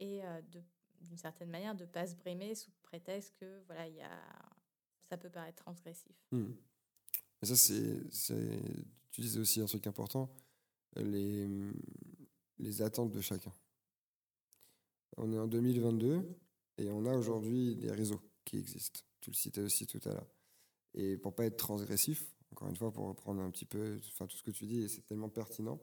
[0.00, 0.62] et de
[1.00, 3.84] d'une certaine manière de pas se brimer sous prétexte que voilà
[5.08, 6.12] ça peut paraître transgressif.
[6.32, 6.46] Mmh.
[7.42, 8.60] ça c'est
[9.10, 10.28] tu disais aussi un truc important
[10.96, 11.48] les
[12.58, 13.52] les attentes de chacun.
[15.16, 16.22] On est en 2022
[16.78, 19.00] et on a aujourd'hui des réseaux qui existent.
[19.20, 20.26] Tu le citais aussi tout à l'heure.
[20.94, 24.36] Et pour pas être transgressif, encore une fois, pour reprendre un petit peu enfin, tout
[24.36, 25.80] ce que tu dis, c'est tellement pertinent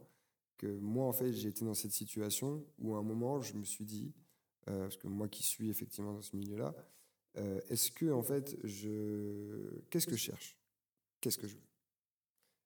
[0.57, 3.63] que moi, en fait, j'ai été dans cette situation où à un moment, je me
[3.63, 4.13] suis dit,
[4.67, 6.75] euh, parce que moi qui suis effectivement dans ce milieu-là,
[7.37, 9.79] euh, est-ce que, en fait, je.
[9.89, 10.57] Qu'est-ce que je cherche?
[11.21, 11.67] Qu'est-ce que je veux?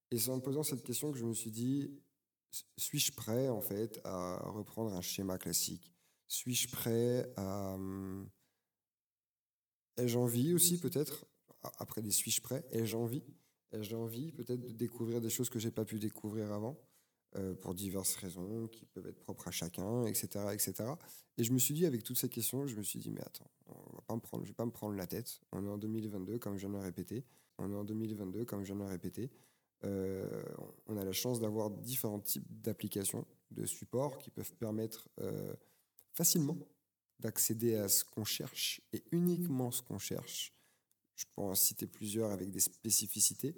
[0.09, 1.91] Et c'est en me posant cette question que je me suis dit,
[2.77, 5.93] suis-je prêt, en fait, à reprendre un schéma classique?
[6.27, 7.75] Suis-je prêt à.
[7.75, 8.27] Hum,
[9.97, 11.27] ai-je envie aussi, peut-être,
[11.77, 13.23] après les suis-je prêt Ai-je envie?
[13.71, 16.77] Ai-je envie, peut-être, de découvrir des choses que j'ai pas pu découvrir avant
[17.37, 20.73] euh, pour diverses raisons qui peuvent être propres à chacun, etc., etc.
[21.37, 23.49] Et je me suis dit, avec toutes ces questions, je me suis dit, mais attends,
[23.67, 25.39] on va pas me prendre, je vais pas me prendre la tête.
[25.51, 27.23] On est en 2022, comme je viens de le répéter.
[27.59, 29.29] On est en 2022, comme je viens de le répéter.
[29.85, 30.43] Euh,
[30.87, 35.53] on a la chance d'avoir différents types d'applications, de supports qui peuvent permettre euh,
[36.13, 36.57] facilement
[37.19, 40.53] d'accéder à ce qu'on cherche et uniquement ce qu'on cherche.
[41.19, 43.53] Je peux en citer plusieurs avec des spécificités.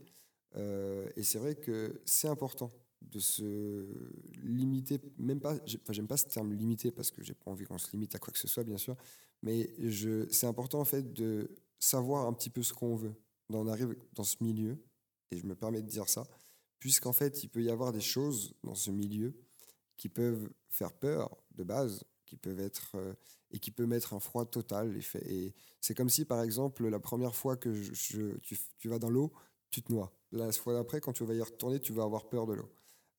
[0.56, 2.71] et c'est vrai que c'est important
[3.02, 3.88] de se
[4.43, 7.78] limiter, même pas, enfin, j'aime pas ce terme limité parce que j'ai pas envie qu'on
[7.78, 8.95] se limite à quoi que ce soit, bien sûr,
[9.41, 9.69] mais
[10.30, 13.13] c'est important en fait de savoir un petit peu ce qu'on veut.
[13.50, 14.78] On arrive dans ce milieu,
[15.32, 16.26] et je me permets de dire ça,
[16.80, 19.34] puisqu'en fait, il peut y avoir des choses dans ce milieu
[19.97, 23.13] qui peuvent faire peur de base, qui peuvent être euh,
[23.51, 24.97] et qui peut mettre un froid total.
[25.27, 27.69] Et c'est comme si, par exemple, la première fois que
[28.79, 29.31] tu, vas dans l'eau,
[29.69, 30.11] tu te noies.
[30.31, 32.69] La fois d'après, quand tu vas y retourner, tu vas avoir peur de l'eau.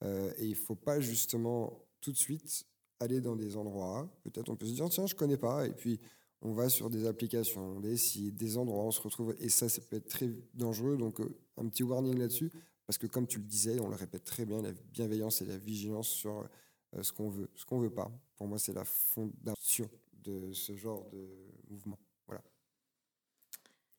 [0.04, 2.64] Euh, et il faut pas justement tout de suite
[3.00, 4.08] aller dans des endroits.
[4.24, 5.66] Peut-être on peut se dire, tiens, je connais pas.
[5.66, 6.00] Et puis,
[6.40, 9.34] on va sur des applications, des sites, des endroits, on se retrouve.
[9.38, 10.96] Et ça, ça peut être très dangereux.
[10.96, 12.50] Donc, euh, un petit warning là-dessus.
[12.86, 15.56] Parce que, comme tu le disais, on le répète très bien, la bienveillance et la
[15.56, 16.48] vigilance sur
[16.96, 18.10] euh, ce qu'on veut, ce qu'on veut pas.
[18.36, 19.88] Pour moi, c'est la fondation
[20.22, 21.28] de ce genre de
[21.68, 21.98] mouvement.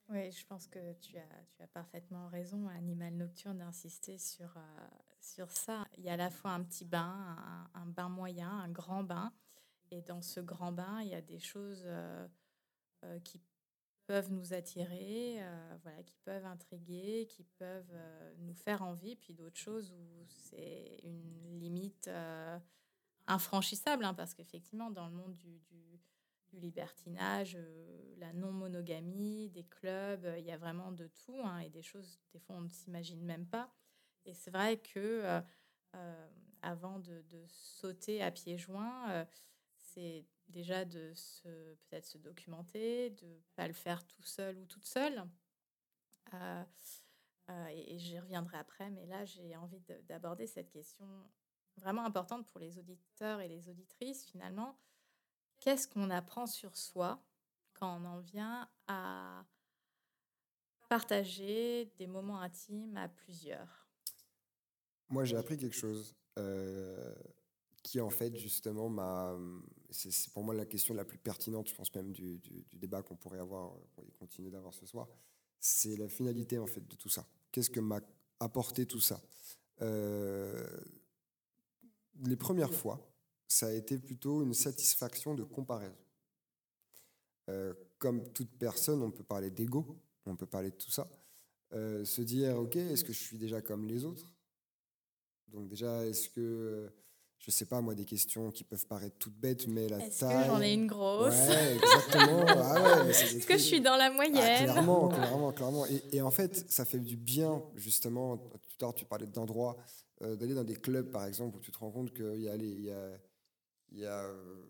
[0.09, 4.87] Oui, je pense que tu as, tu as parfaitement raison, Animal Nocturne, d'insister sur, euh,
[5.21, 5.87] sur ça.
[5.97, 7.35] Il y a à la fois un petit bain,
[7.73, 9.33] un, bain moyen, un grand bain.
[9.91, 12.27] Et dans ce grand bain, il y a des choses euh,
[13.05, 13.41] euh, qui
[14.05, 15.39] peuvent nous attirer,
[15.81, 17.95] voilà, qui peuvent intriguer, qui peuvent
[18.39, 22.09] nous faire envie, puis d'autres choses où c'est une limite
[23.27, 25.61] infranchissable, hein, parce qu'effectivement, dans le monde du,
[26.53, 31.69] libertinage, euh, la non-monogamie, des clubs, euh, il y a vraiment de tout hein, et
[31.69, 33.73] des choses, des fois, on ne s'imagine même pas.
[34.25, 35.41] Et c'est vrai que
[35.95, 36.29] euh,
[36.61, 39.27] avant de, sauter à pieds joints,
[39.75, 44.85] c'est déjà de se, peut-être se documenter, de pas le faire tout seul ou toute
[44.85, 45.23] seule.
[47.71, 51.05] et j'y reviendrai après, mais là, j'ai envie d'aborder cette question
[51.77, 54.77] vraiment importante pour les auditeurs et les auditrices, finalement
[55.63, 57.23] qu'est-ce qu'on apprend sur soi
[57.73, 59.45] quand on en vient à
[60.89, 63.87] partager des moments intimes à plusieurs?
[65.09, 67.15] Moi, j'ai appris quelque chose euh,
[67.81, 69.37] qui, en fait, justement, m'a.
[69.89, 72.41] C'est pour moi la question la plus pertinente, je pense même, du,
[72.73, 75.07] débat qu'on pourrait avoir et continuer d'avoir ce soir.
[75.59, 77.25] C'est la finalité, en fait, de tout ça.
[77.51, 78.01] Qu'est-ce que m'a
[78.39, 79.21] apporté tout ça?
[79.81, 80.67] Euh,
[82.21, 83.13] Les premières fois,
[83.47, 85.97] ça a été plutôt une satisfaction de comparaison.
[87.49, 91.09] Euh, comme toute personne, on peut parler d'ego, on peut parler de tout ça.
[91.73, 94.33] Euh, se dire, ok, est-ce que je suis déjà comme les autres?
[95.47, 96.91] Donc déjà, est-ce que,
[97.45, 100.43] je sais pas, moi, des questions qui peuvent paraître toutes bêtes, mais la est-ce taille...
[100.43, 102.45] que j'en ai une grosse Ouais, exactement.
[102.47, 105.85] Ah est-ce que je suis dans la ah, moyenne Clairement, clairement, clairement.
[105.87, 109.75] Et, et, en fait, ça fait du bien, justement, tout à l'heure, tu parlais d'endroits,
[110.21, 112.55] euh, d'aller dans des clubs, par exemple, où tu te rends compte qu'il y a
[112.55, 112.69] les...
[112.69, 113.09] Il y a,
[113.91, 114.63] il y a euh,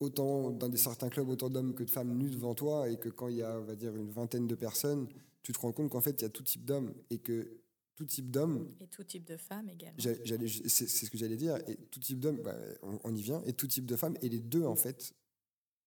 [0.00, 3.08] autant dans des certains clubs autant d'hommes que de femmes nus devant toi et que
[3.08, 5.06] quand il y a on va dire une vingtaine de personnes
[5.42, 7.60] tu te rends compte qu'en fait il y a tout type d'hommes et que
[8.00, 11.76] tout type d'hommes et tout type de femmes également c'est ce que j'allais dire et
[11.90, 12.56] tout type d'hommes bah,
[13.04, 15.12] on, y vient et tout type de femmes et les deux en fait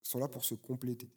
[0.03, 1.09] sont là pour se compléter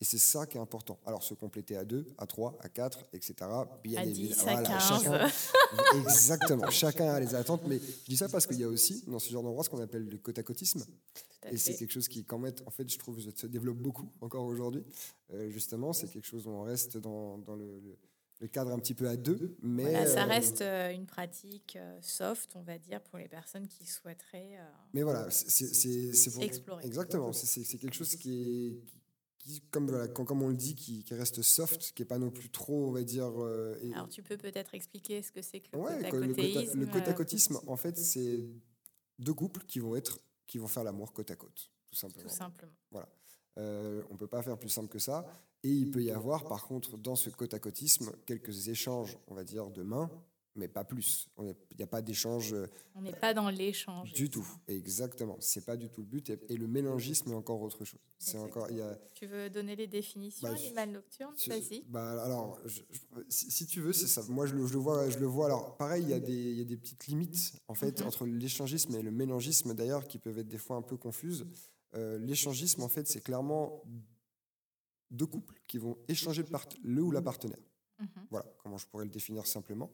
[0.00, 0.98] Et c'est ça qui est important.
[1.04, 3.34] Alors, se compléter à 2, à 3, à 4, etc.
[3.84, 4.82] Bien à 10, à 15.
[4.88, 5.28] Chacun,
[6.00, 6.70] exactement.
[6.70, 7.62] Chacun a les attentes.
[7.66, 9.82] Mais je dis ça parce qu'il y a aussi, dans ce genre d'endroit, ce qu'on
[9.82, 10.86] appelle le côte-à-côtisme.
[11.50, 14.44] Et c'est quelque chose qui, quand même, en fait, je trouve, se développe beaucoup encore
[14.46, 14.84] aujourd'hui.
[15.32, 17.98] Euh, justement, c'est quelque chose où on reste dans, dans le, le,
[18.48, 19.56] cadre un petit peu à deux.
[19.62, 23.86] Mais ça euh, reste euh, une pratique soft, on va dire, pour les personnes qui
[23.86, 24.58] souhaiteraient.
[24.94, 26.86] mais voilà, c'est pour explorer.
[26.86, 27.32] Exactement.
[27.32, 28.82] C'est quelque chose qui est
[29.70, 32.88] comme, voilà, comme on le dit, qui, reste soft, qui n'est pas non plus trop,
[32.88, 33.30] on va dire.
[33.38, 37.70] Euh, Alors, tu peux peut-être expliquer ce que c'est que le ouais, Le côte-à-côtisme, euh,
[37.70, 38.48] en fait, c'est
[39.18, 42.28] deux couples qui vont, être, qui vont faire l'amour côte à côte, tout simplement.
[42.28, 42.72] Tout simplement.
[42.90, 43.08] Voilà.
[43.60, 45.26] Euh, on ne peut pas faire plus simple que ça.
[45.62, 49.70] Et il peut y avoir, par contre, dans ce côte-à-côtisme, quelques échanges, on va dire,
[49.70, 50.10] de mains,
[50.56, 51.28] mais pas plus.
[51.38, 52.54] Il n'y a pas d'échange.
[52.54, 54.12] Euh, On n'est pas dans l'échange.
[54.12, 55.36] Du tout, exactement.
[55.40, 56.30] C'est pas du tout le but.
[56.48, 58.00] Et, le mélangisme est encore autre chose.
[58.18, 58.70] C'est encore.
[58.70, 58.98] Y a...
[59.14, 61.34] Tu veux donner les définitions bah, animal nocturne?
[61.46, 61.84] Vas-y.
[61.88, 62.58] Bah, alors,
[63.28, 64.22] si, tu veux, c'est ça.
[64.28, 65.08] Moi, je le, je le, vois.
[65.08, 65.46] Je le vois.
[65.46, 68.06] Alors, pareil, il y, a des, y a des petites limites en fait mhm.
[68.06, 71.46] entre l'échangisme et le mélangisme d'ailleurs qui peuvent être des fois un peu confuses.
[71.94, 73.82] Euh, l'échangisme, en fait, c'est clairement
[75.10, 76.48] deux couples qui vont échanger le,
[76.82, 77.58] le ou la partenaire.
[77.98, 78.26] Mhm.
[78.30, 79.90] Voilà comment je pourrais le définir simplement.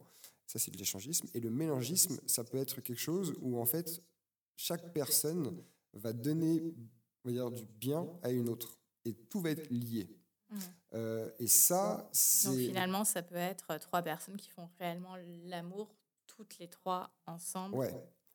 [0.46, 1.26] Ça, c'est de l'échangisme.
[1.34, 4.02] Et le mélangisme, ça peut être quelque chose où, en fait,
[4.56, 6.62] chaque personne va donner
[7.24, 8.78] on va dire, du bien à une autre.
[9.04, 10.08] Et tout va être lié.
[10.48, 10.58] Mmh.
[10.94, 12.48] Euh, et ça, c'est.
[12.48, 15.94] Donc finalement, ça peut être trois personnes qui font réellement l'amour,
[16.26, 17.76] toutes les trois ensemble.
[17.76, 17.92] Ouais.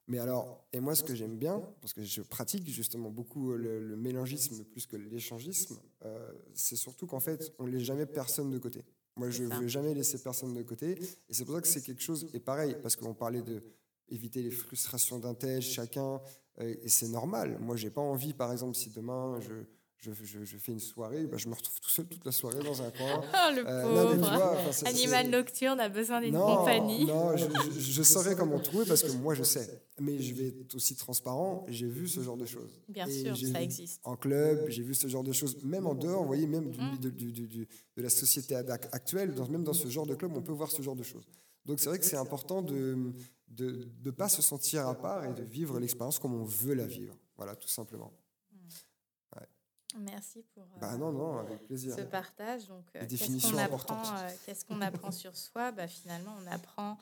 [0.08, 3.96] Mais alors, et moi, ce que j'aime bien, parce que je pratique justement beaucoup le,
[3.96, 8.58] mélangisme plus que l'échangisme, euh, c'est surtout qu'en fait, on ne laisse jamais personne de
[8.58, 8.84] côté.
[9.16, 11.00] Moi, je ne veux jamais laisser personne de côté.
[11.30, 13.64] Et c'est pour ça que c'est quelque chose, et pareil, parce qu'on parlait de
[14.10, 16.20] éviter les frustrations d'un tel, chacun,
[16.60, 17.58] euh, et c'est normal.
[17.60, 19.54] Moi, j'ai pas envie, par exemple, si demain je,
[20.02, 20.12] je,
[20.44, 22.90] je, fais une soirée, bah, je me retrouve tout seul toute la soirée dans un
[22.92, 23.22] coin.
[23.34, 27.06] Oh, le euh, pauvre Animal nocturne a besoin d'une compagnie.
[27.06, 27.46] Non, je,
[27.80, 29.84] je, saurais comment trouver parce que moi, je sais.
[30.00, 31.66] Mais je vais être aussi transparent.
[31.68, 32.82] J'ai vu ce genre de choses.
[32.90, 34.02] Bien sûr, ça existe.
[34.04, 35.58] En club, j'ai vu ce genre de choses.
[35.64, 39.74] Même en dehors, vous voyez, même du, du, de la société actuelle, dans, même dans
[39.74, 41.28] ce genre de club, on peut voir ce genre de choses.
[41.66, 42.98] Donc c'est vrai que c'est important de
[43.60, 46.88] ne de, pas se sentir à part et de vivre l'expérience comme on veut la
[46.88, 47.16] vivre.
[47.38, 48.12] Voilà, tout simplement.
[50.00, 51.96] Merci pour bah non, non, avec plaisir.
[51.96, 52.68] ce partage.
[52.68, 55.72] Donc, euh, qu'est-ce qu'on apprend, euh, qu'est-ce qu'on apprend sur soi?
[55.72, 56.98] Bah, Finalement, on apprend,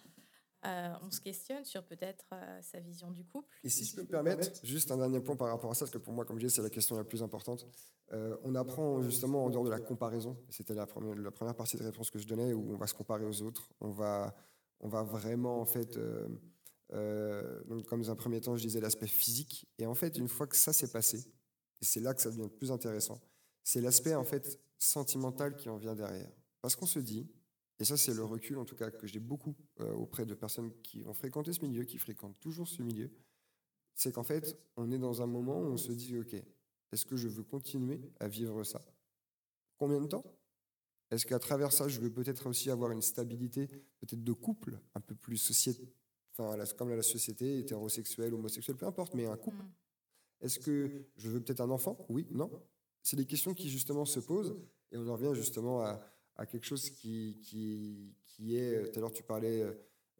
[0.65, 2.25] euh, on se questionne sur peut-être
[2.61, 3.55] sa vision du couple.
[3.63, 5.91] Et si je peux me permettre, juste un dernier point par rapport à ça, parce
[5.91, 7.67] que pour moi, comme je disais, c'est la question la plus importante.
[8.11, 10.37] on apprend justement en dehors de la comparaison.
[10.49, 12.93] C'était la première, la première partie de réponse que je donnais, où on va se
[12.93, 13.69] comparer aux autres.
[13.81, 14.35] On va,
[14.79, 15.99] on va vraiment, en fait,
[16.91, 19.67] donc, comme dans un premier temps, je disais l'aspect physique.
[19.77, 21.23] Et en fait, une fois que ça s'est passé,
[21.81, 23.21] et c'est là que ça devient plus intéressant,
[23.63, 26.31] c'est l'aspect en fait sentimental qui en vient derrière.
[26.61, 27.29] Parce qu'on se dit,
[27.79, 30.71] et ça c'est le recul en tout cas que j'ai beaucoup euh, auprès de personnes
[30.81, 33.11] qui ont fréquenté ce milieu, qui fréquentent toujours ce milieu,
[33.95, 36.35] c'est qu'en fait on est dans un moment où on se dit, ok,
[36.91, 38.81] est-ce que je veux continuer à vivre ça?
[39.77, 40.25] Combien de temps?
[41.11, 44.99] Est-ce qu'à travers ça, je veux peut-être aussi avoir une stabilité, peut-être de couple, un
[44.99, 45.91] peu plus société,
[46.37, 49.63] enfin, comme la société, hétérosexuelle, homosexuelle, peu importe, mais un couple?
[49.63, 49.71] Mm.
[50.41, 52.05] Est-ce que je veux peut-être un enfant?
[52.09, 52.49] Oui, non
[53.03, 54.55] C'est des questions qui justement se posent
[54.91, 56.01] et on en revient justement à,
[56.49, 59.65] quelque chose qui, qui, qui, est, tout à l'heure tu parlais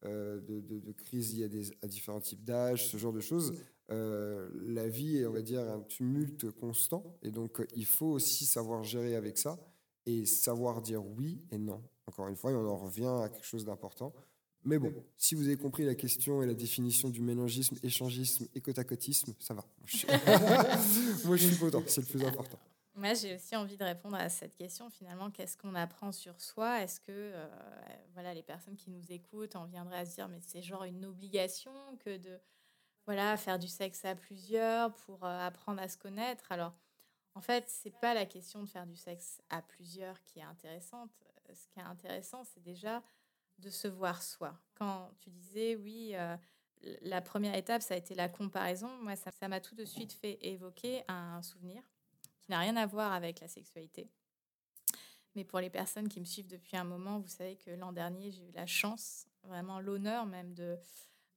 [0.06, 3.58] euh, de, de, crise y a des, à différents types d'âge, ce genre de choses.
[3.92, 8.46] Euh, la vie est, on va dire, un tumulte constant et donc il faut aussi
[8.46, 9.58] savoir gérer avec ça
[10.06, 11.82] et savoir dire oui et non.
[12.06, 14.14] Encore une fois, on en revient à quelque chose d'important.
[14.66, 18.62] Mais bon, si vous avez compris la question et la définition du mélangisme, échangisme et
[18.62, 19.64] côte-à-côtisme, ça va.
[21.26, 22.60] Moi, je suis content, c'est le plus important.
[23.00, 24.90] Moi, j'ai aussi envie de répondre à cette question.
[24.90, 26.82] Finalement, qu'est-ce qu'on apprend sur soi?
[26.82, 27.48] Est-ce que euh,
[28.14, 31.06] voilà, les personnes qui nous écoutent en viendraient à se dire, mais c'est genre une
[31.06, 32.38] obligation que de
[33.06, 36.52] voilà, faire du sexe à plusieurs pour euh, apprendre à se connaître?
[36.52, 36.74] Alors,
[37.36, 41.10] en fait, c'est pas la question de faire du sexe à plusieurs qui est intéressante.
[41.54, 43.02] Ce qui est intéressant, c'est déjà
[43.60, 44.58] de se voir soi.
[44.76, 46.36] Quand tu disais, oui, euh,
[47.02, 50.38] la première étape, ça a été la comparaison, moi, ça m'a tout de suite fait
[50.42, 51.82] évoquer un souvenir
[52.42, 54.10] qui n'a rien à voir avec la sexualité.
[55.36, 58.32] Mais pour les personnes qui me suivent depuis un moment, vous savez que l'an dernier,
[58.32, 60.78] j'ai eu la chance, vraiment l'honneur même de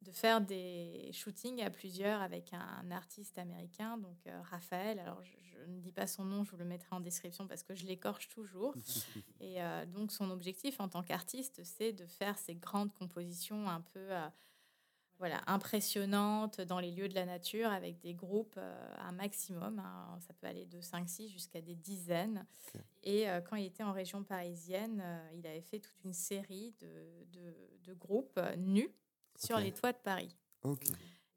[0.02, 4.98] de faire des shootings à plusieurs avec un, artiste américain, donc euh, Raphaël.
[4.98, 7.74] Alors, je, ne dis pas son nom, je vous le mettrai en description parce que
[7.74, 8.74] je l'écorche toujours.
[9.40, 13.80] Et euh, donc, son objectif en tant qu'artiste, c'est de faire ces grandes compositions un
[13.80, 14.28] peu, euh,
[15.18, 18.58] voilà, impressionnantes dans les lieux de la nature avec des groupes
[18.98, 19.78] un maximum.
[19.78, 20.18] hein.
[20.20, 22.44] ça peut aller de 5-6 jusqu'à des dizaines.
[23.04, 25.00] Et quand il était en région parisienne,
[25.34, 26.88] il avait fait toute une série de,
[27.32, 28.90] de- de groupes nus
[29.36, 30.36] sur les toits de Paris.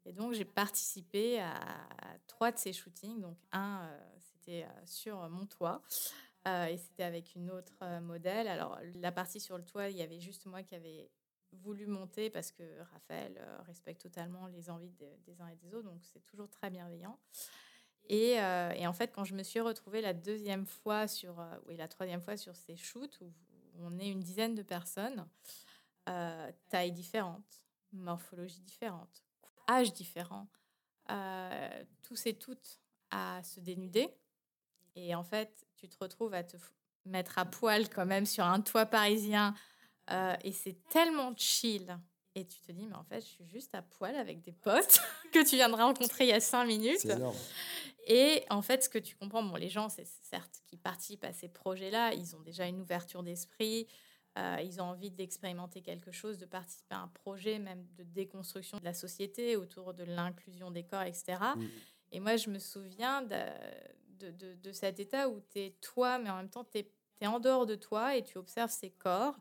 [0.04, 3.20] Et donc, j'ai participé à, à trois de ces shootings.
[3.20, 5.82] Donc, un, euh, c'était euh, sur mon toit.
[6.46, 8.46] euh, et c'était avec une autre modèle.
[8.46, 11.10] Alors, la partie sur le toit, il y avait juste moi qui avait
[11.52, 15.88] voulu monter parce que Raphaël respecte totalement les envies de- des uns et des autres.
[15.88, 17.18] Donc, c'est toujours très bienveillant.
[18.08, 21.56] Et, euh, et en fait, quand je me suis retrouvée la deuxième fois sur, euh,
[21.66, 23.32] oui, la troisième fois sur ces shoots où
[23.80, 25.26] on est une dizaine de personnes,
[26.08, 27.64] euh, taille différente,
[27.98, 29.24] morphologie différente,
[29.68, 30.48] âge différent,
[31.10, 32.80] euh, tous et toutes
[33.10, 34.08] à se dénuder.
[34.94, 36.56] Et en fait, tu te retrouves à te
[37.04, 39.54] mettre à poil quand même sur un toit parisien.
[40.10, 41.98] euh, et c'est tellement chill.
[42.34, 45.00] Et tu te dis, mais en fait, je suis juste à poil avec des potes
[45.32, 47.06] que tu viens de rencontrer il y a cinq minutes.
[48.08, 51.32] Et en fait, ce que tu comprends, bon, les gens, c'est certes qui participent à
[51.32, 53.88] ces projets-là, ils ont déjà une ouverture d'esprit,
[54.36, 58.78] euh, ils ont envie d'expérimenter quelque chose, de participer à un projet, même de déconstruction
[58.78, 61.38] de la société autour de l'inclusion des corps, etc.
[61.56, 61.62] Mm.
[62.12, 63.36] Et moi, je me souviens de,
[64.18, 67.26] de, de- de cet état où tu es toi, mais en même temps, tu es,
[67.26, 69.38] en dehors de toi et tu observes ces corps.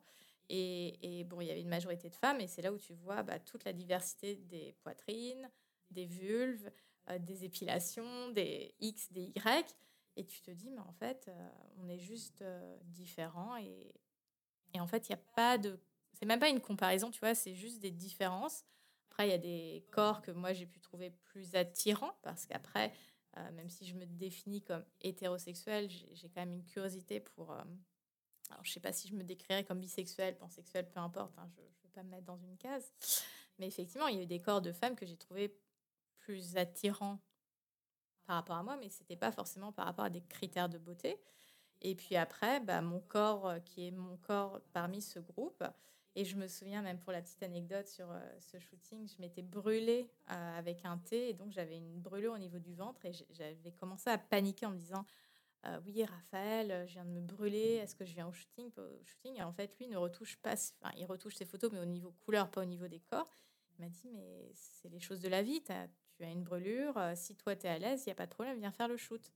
[0.48, 2.94] Et, et bon, il y avait une majorité de femmes, et c'est là où tu
[2.94, 5.50] vois bah, toute la diversité des poitrines,
[5.90, 6.72] des vulves,
[7.10, 9.76] euh, des épilations, des X, des Y.
[10.18, 12.44] Et tu te dis, mais en fait, euh, on est juste
[12.86, 13.58] différents.
[13.58, 13.94] Et,
[14.76, 15.80] et en fait, il n'y a pas de.
[16.14, 18.66] C'est même pas une comparaison, tu vois, c'est juste des différences.
[19.10, 22.94] Après, il y a des corps que moi, j'ai pu trouver plus attirants parce qu'après,
[23.38, 27.54] euh, même si je me définis comme hétérosexuelle, j'ai quand même une curiosité pour.
[27.54, 27.64] euh,
[28.52, 31.62] alors, je sais pas si je me décrirais comme bisexuelle, pansexuelle, peu importe, hein, je
[31.62, 32.94] ne veux pas me mettre dans une case.
[33.58, 35.58] Mais effectivement, il y a eu des corps de femmes que j'ai trouvé
[36.20, 37.20] plus attirants
[38.26, 41.18] par rapport à moi, mais c'était pas forcément par rapport à des critères de beauté.
[41.82, 45.64] Et puis après, bah, mon corps, euh, qui est mon corps parmi ce groupe,
[46.16, 49.42] et je me souviens même pour la petite anecdote sur euh, ce shooting, je m'étais
[49.42, 53.12] brûlée euh, avec un thé, et donc j'avais une brûlure au niveau du ventre, et
[53.32, 55.06] j'avais commencé à paniquer en me disant
[55.84, 58.70] oui, Raphaël, je viens de me brûler, est-ce que je viens au shooting,
[59.36, 62.12] Et en fait, lui ne retouche pas, enfin, il retouche ses photos, mais au niveau
[62.24, 63.28] couleur, pas au niveau des corps.
[63.72, 67.36] Il m'a dit, mais c'est les choses de la vie, tu as une brûlure, si
[67.36, 69.32] toi tu es à l'aise, il n'y a pas de problème, viens faire le shoot.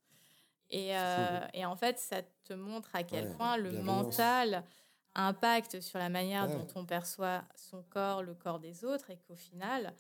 [0.70, 4.66] Et, euh, et en fait, ça te montre à quel Ouais, point le mental
[5.16, 6.50] impacte sur la manière Ouais.
[6.50, 9.96] dont on perçoit son corps, le corps des autres, et qu'au final,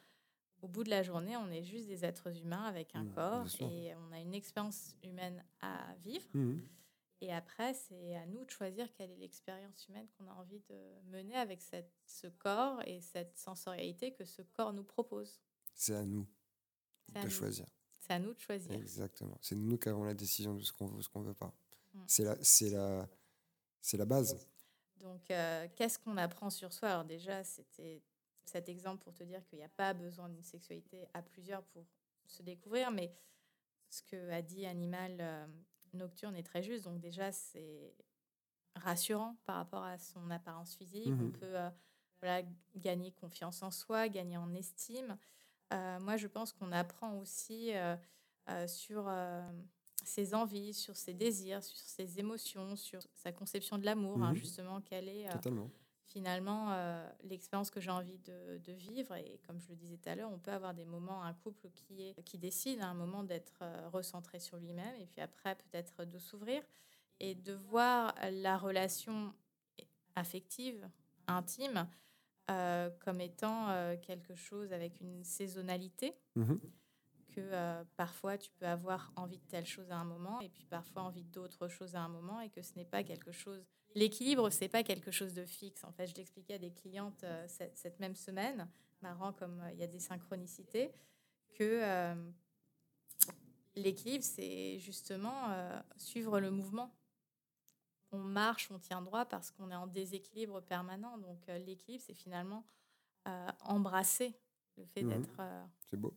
[0.61, 3.47] au bout de la journée, on est juste des êtres humains avec un Mmh, corps
[3.59, 6.28] et on a une expérience humaine à vivre.
[6.34, 6.70] Mhm.
[7.22, 11.01] Et après, c'est à nous de choisir quelle est l'expérience humaine qu'on a envie de
[11.05, 15.41] mener avec cette, ce corps et cette sensorialité que ce corps nous propose.
[15.74, 16.28] C'est à nous
[17.15, 17.67] de choisir.
[18.10, 18.72] C'est à nous de choisir.
[18.74, 19.38] Exactement.
[19.39, 21.53] C'est nous qui avons la décision de ce qu'on veut ou ce qu'on veut pas.
[21.93, 21.99] Mm.
[22.07, 23.07] C'est la, c'est la,
[23.82, 24.47] c'est la base.
[24.97, 26.89] Donc, euh, qu'est-ce qu'on apprend sur soi?
[26.89, 28.01] Alors déjà, c'était
[28.45, 31.86] cet exemple pour te dire qu'il n'y a pas besoin d'une sexualité à plusieurs pour
[32.26, 33.14] se découvrir, mais
[33.91, 35.45] ce que a dit Animal euh,
[35.93, 36.86] Nocturne est très juste.
[36.86, 37.93] Donc déjà, c'est
[38.76, 41.10] rassurant par rapport à son apparence physique.
[41.10, 41.32] On Mhm.
[41.34, 41.70] peut euh,
[42.22, 42.41] voilà,
[42.76, 45.16] gagner confiance en soi, gagner en estime.
[45.74, 47.95] Euh, moi, je pense qu'on apprend aussi euh,
[48.49, 49.07] euh, sur
[50.03, 54.36] ses envies, sur ses désirs, sur ses émotions, sur sa conception de l'amour, hein, Mhm.
[54.36, 55.32] justement, quelle est euh,
[56.07, 59.13] finalement euh, l'expérience que j'ai envie de, de vivre.
[59.15, 61.70] Et comme je le disais tout à l'heure, on peut avoir des moments, un couple
[61.70, 63.59] qui, est, qui décide à un moment d'être
[63.91, 66.63] recentré sur lui-même, et puis après peut-être de s'ouvrir
[67.20, 69.34] et de voir la relation
[70.15, 70.89] affective,
[71.28, 71.88] intime,
[72.49, 76.59] euh, comme étant euh, quelque chose avec une saisonnalité Mhm.
[77.29, 80.65] que euh, parfois tu peux avoir envie de telle chose à un moment et puis
[80.65, 83.63] parfois envie d'autre chose à un moment et que ce n'est pas quelque chose.
[83.95, 85.83] L'équilibre, c'est pas quelque chose de fixe.
[85.83, 88.67] En fait, je l'expliquais à des clientes cette, cette même semaine,
[89.01, 90.91] marrant comme il y a des synchronicités,
[91.55, 92.13] que
[93.75, 95.49] l'équilibre, c'est justement
[95.97, 96.93] suivre le mouvement.
[98.12, 101.18] On marche, on tient droit parce qu'on est en déséquilibre permanent.
[101.20, 102.66] Donc euh, l'équilibre, c'est finalement
[103.28, 104.34] euh, embrasser
[104.78, 105.10] le fait Mhm.
[105.10, 106.14] d'être euh, C'est beau.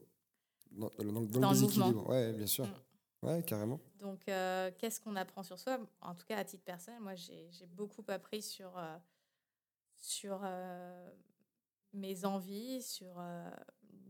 [0.70, 2.08] Dans, dans- dans Dans le déséquilibre.
[2.08, 2.66] Ouais, bien sûr.
[2.66, 3.26] Mm.
[3.26, 3.78] Ouais, carrément.
[4.00, 5.78] Donc, qu'est-ce qu'on apprend sur soi?
[6.00, 8.72] En tout cas, à titre personnel, moi, j'ai beaucoup appris sur,
[9.96, 10.40] sur
[11.92, 13.22] mes envies, sur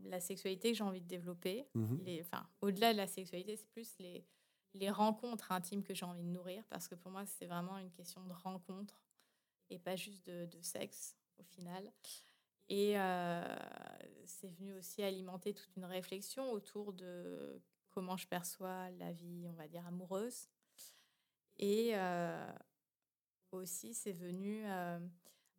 [0.05, 1.67] la sexualité que j'ai envie de développer.
[2.05, 4.25] Les, enfin, au-delà de la sexualité, c'est plus les,
[4.73, 7.91] les rencontres intimes que j'ai envie de nourrir, parce que pour moi, c'est vraiment une
[7.91, 9.01] question de rencontre
[9.69, 11.91] et pas juste de, sexe, au final.
[12.69, 12.95] Et
[14.25, 17.61] c'est venu aussi alimenter toute une réflexion autour de
[17.91, 20.47] comment je perçois la vie, on va dire, amoureuse.
[21.59, 21.93] Et
[23.51, 24.63] aussi, c'est venu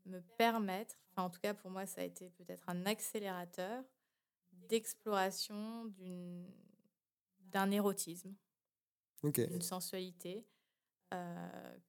[0.06, 3.84] me permettre, enfin en tout cas pour moi, ça a été peut-être un accélérateur
[4.52, 5.92] d'exploration
[7.38, 8.34] d'un érotisme,
[9.33, 10.47] d'une sensualité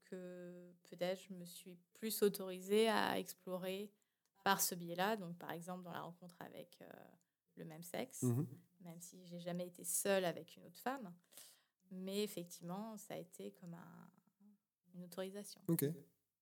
[0.03, 3.91] que peut-être je me suis plus autorisée à explorer
[4.43, 5.15] par ce biais-là.
[5.17, 6.79] Donc par exemple dans la rencontre avec
[7.55, 8.45] le même sexe, mmh
[8.81, 11.11] même si j'ai jamais été seule avec une autre femme.
[11.91, 14.09] Mais effectivement, ça a été comme un,
[14.93, 15.61] une autorisation.
[15.67, 15.85] Ok.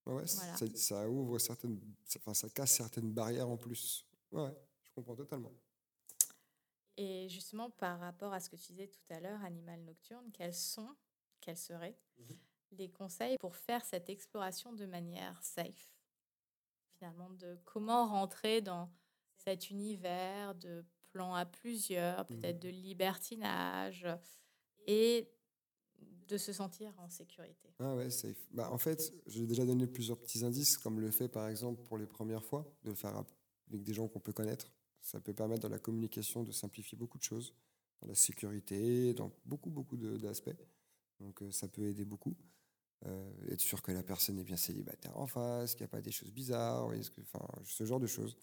[0.06, 1.80] Ouais, ça, ouvre certaines.
[2.18, 4.06] Enfin, ça casse certaines barrières en plus.
[4.32, 5.54] Ouais, je comprends totalement.
[6.98, 10.54] Et justement, par rapport à ce que tu disais tout à l'heure, Animal Nocturne, quels
[10.54, 10.96] sont,
[11.42, 12.38] quels seraient mhm.
[12.74, 15.96] les conseils pour faire cette exploration de manière safe
[16.98, 18.92] Finalement, de comment rentrer dans
[19.38, 22.62] cet univers de plans à plusieurs, peut-être mhm.
[22.62, 24.08] de libertinage,
[24.86, 25.30] et
[26.28, 27.70] de se sentir en sécurité?
[27.80, 28.48] Ah ouais, safe.
[28.52, 31.98] Bah, en fait, j'ai déjà donné plusieurs petits indices, comme le fait par exemple pour
[31.98, 33.24] les premières fois, de le faire
[33.68, 34.72] avec des gens qu'on peut connaître.
[35.04, 37.54] Ça peut permettre dans la communication de simplifier beaucoup de choses,
[38.02, 40.56] dans la sécurité, dans beaucoup, beaucoup d'aspects.
[41.20, 42.36] Donc euh, ça peut aider beaucoup.
[43.06, 46.02] Euh, être sûr que la personne est bien célibataire en face, qu'il n'y a pas
[46.02, 46.90] des choses bizarres,
[47.66, 48.38] ce genre de choses.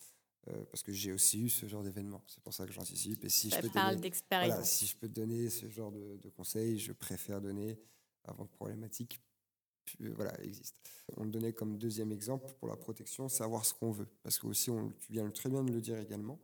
[0.49, 2.23] Euh, parce que j'ai aussi eu ce genre d'événement.
[2.27, 3.25] C'est pour ça que j'anticipe.
[3.25, 4.71] Et si je peux parle d'expérience.
[4.71, 7.79] si je peux te donner ce genre de, conseils, je préfère donner
[8.25, 9.21] avant que problématique
[10.01, 10.77] voilà, existe.
[11.17, 14.09] On le donnait comme deuxième exemple pour la protection, savoir ce qu'on veut.
[14.23, 16.39] Parce que aussi, tu viens très bien de le dire également,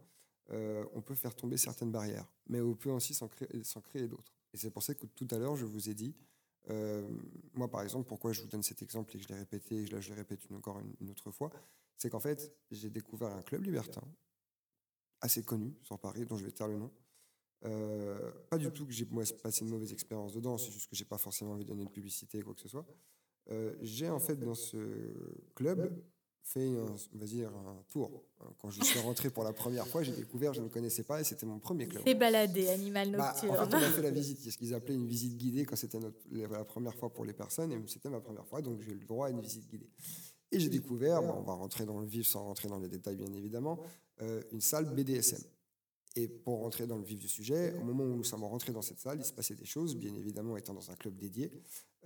[0.51, 3.49] euh, on peut faire tomber certaines barrières, mais on peut aussi s'en créer,
[3.85, 4.33] créer d'autres.
[4.53, 6.15] Et c'est pour ça que tout à l'heure, je vous ai dit,
[7.55, 9.87] moi par exemple, pourquoi je vous donne cet exemple et que je l'ai répété, et
[9.87, 11.51] là je le répète encore une autre fois,
[11.97, 14.03] c'est qu'en fait, j'ai découvert un club libertin
[15.21, 16.93] assez connu sur Paris, dont je vais taire le nom.
[17.65, 21.05] Euh, pas du tout que j'ai passé une mauvaise expérience dedans, c'est juste que j'ai
[21.05, 22.87] pas forcément envie de donner de publicité ou quoi que ce soit.
[23.51, 24.77] Euh, j'ai en fait dans ce
[25.55, 25.93] club
[26.43, 28.23] fait un, on va dire, un tour.
[28.59, 31.25] Quand je suis rentré pour la première fois, j'ai découvert, je ne connaissais pas et
[31.25, 32.05] c'était mon premier club.
[32.07, 33.53] C'est baladé, animal nocturne.
[33.53, 35.75] Bah, en fait, on a fait la visite, ce qu'ils appelaient une visite guidée quand
[35.75, 35.99] c'était
[36.31, 39.07] la première fois pour les personnes et c'était ma première fois, donc j'ai eu le
[39.07, 39.91] droit à une visite guidée.
[40.53, 43.33] Et j'ai découvert, on va rentrer dans le vif sans rentrer dans les détails bien
[43.33, 43.81] évidemment,
[44.23, 45.43] euh, une salle BDSM.
[46.17, 48.83] Et pour rentrer dans le vif du sujet, au moment où nous sommes rentrés dans
[48.83, 51.53] cette salle, il se passait des choses, bien évidemment étant dans un club dédié.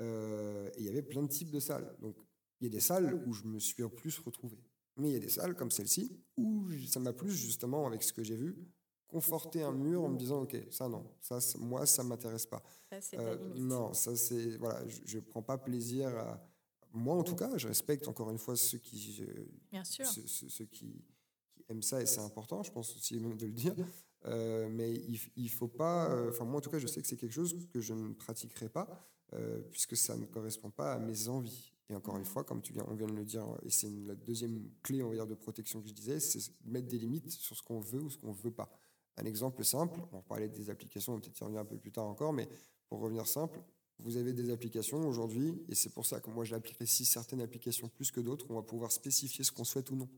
[0.00, 1.94] Euh, et il y avait plein de types de salles.
[2.00, 2.16] Donc
[2.60, 4.58] il y a des salles où je me suis en plus retrouvé.
[4.96, 8.12] Mais il y a des salles comme celle-ci où ça m'a plus justement avec ce
[8.12, 8.56] que j'ai vu
[9.06, 12.62] conforter un mur en me disant ok ça non ça moi ça m'intéresse pas
[13.00, 16.40] ça, euh, non ça c'est voilà je, ne prends pas plaisir à,
[16.92, 19.24] moi en tout cas, je respecte encore une fois ceux qui,
[19.82, 21.04] Ceux, qui,
[21.70, 23.74] aiment ça et c'est important, je pense aussi même de le dire.
[24.26, 26.10] Euh, mais il, il faut pas.
[26.10, 28.12] Euh, enfin, moi en tout cas, je sais que c'est quelque chose que je ne
[28.12, 31.72] pratiquerai pas euh, puisque ça ne correspond pas à mes envies.
[31.88, 34.14] Et encore une fois, comme tu viens, on vient de le dire, et c'est la
[34.14, 37.56] deuxième clé, on va dire, de protection que je disais, c'est mettre des limites sur
[37.56, 38.70] ce qu'on veut ou ce qu'on ne veut pas.
[39.16, 41.90] Un exemple simple, on parler des applications, on va peut-être y revenir un peu plus
[41.90, 42.48] tard encore, mais
[42.88, 43.60] pour revenir simple,
[43.98, 48.12] vous avez des applications aujourd'hui, et c'est pour ça que moi j'apprécie certaines applications plus
[48.12, 50.08] que d'autres, on va pouvoir spécifier ce qu'on souhaite ou non.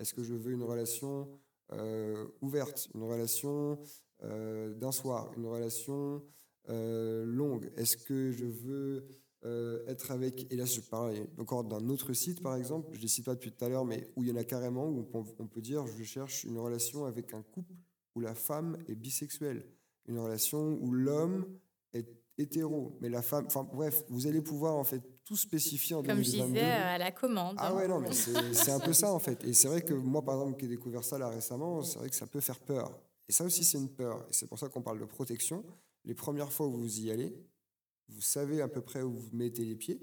[0.00, 1.28] Est-ce que je veux une relation
[1.72, 3.78] euh, ouverte, une relation
[4.22, 6.24] euh, d'un soir, une relation
[6.68, 7.70] euh, longue?
[7.76, 9.06] Est-ce que je veux
[9.86, 13.08] être avec, et là je parle encore d'un autre site par exemple, je ne les
[13.08, 15.46] cite pas depuis tout à l'heure, mais où il y en a carrément, où on
[15.46, 17.72] peut dire je cherche une relation avec un couple
[18.14, 19.64] où la femme est bisexuelle,
[20.06, 21.46] une relation où l'homme
[21.94, 23.46] est hétéro, mais la femme.
[23.46, 27.12] Enfin bref, vous allez pouvoir en fait tout spécifier en Comme je disais à la
[27.12, 27.54] commande.
[27.60, 29.44] Ah ouais, non, mais c'est un peu ça en fait.
[29.44, 32.10] Et c'est vrai que moi, par exemple, qui ai découvert ça là récemment, c'est vrai
[32.10, 32.98] que ça peut faire peur.
[33.28, 34.26] Et ça aussi, c'est une peur.
[34.28, 35.64] Et c'est pour ça qu'on parle de protection.
[36.04, 37.32] Les premières fois où vous y allez,
[38.08, 40.00] vous savez à peu près où vous mettez les pieds.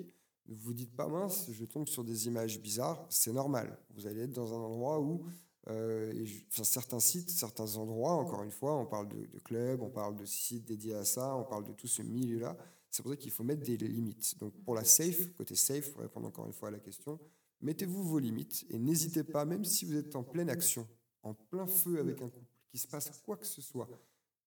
[0.48, 3.06] Ne vous dites pas mince, je tombe sur des images bizarres.
[3.10, 3.78] C'est normal.
[3.96, 5.26] Vous allez être dans un endroit où
[5.70, 10.24] euh, certains sites, certains endroits, encore une fois, on parle de, clubs, on parle de
[10.24, 12.56] sites dédiés à ça, on parle de tout ce milieu-là.
[12.90, 14.38] C'est pour ça qu'il faut mettre des limites.
[14.40, 17.20] Donc pour la safe, côté safe, pour répondre encore une fois à la question,
[17.62, 20.88] mettez-vous vos limites et n'hésitez pas, même si vous êtes en pleine action,
[21.24, 23.90] en plein feu avec un couple, qu'il se passe quoi que ce soit,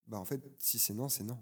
[0.07, 1.39] bah en fait, si c'est non, c'est non.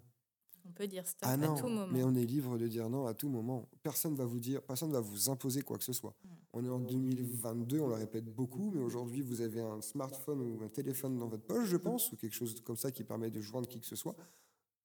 [0.68, 1.86] On peut dire stop ah à tout moment.
[1.90, 3.68] Mais on est libre de dire non à tout moment.
[3.82, 6.14] Personne va vous dire, personne va vous imposer quoi que ce soit.
[6.22, 6.28] Mm.
[6.52, 10.62] On est en 2022, on le répète beaucoup, mais aujourd'hui vous avez un smartphone ou
[10.62, 13.40] un téléphone dans votre poche, je pense, ou quelque chose comme ça qui permet de
[13.40, 14.16] joindre qui que ce soit.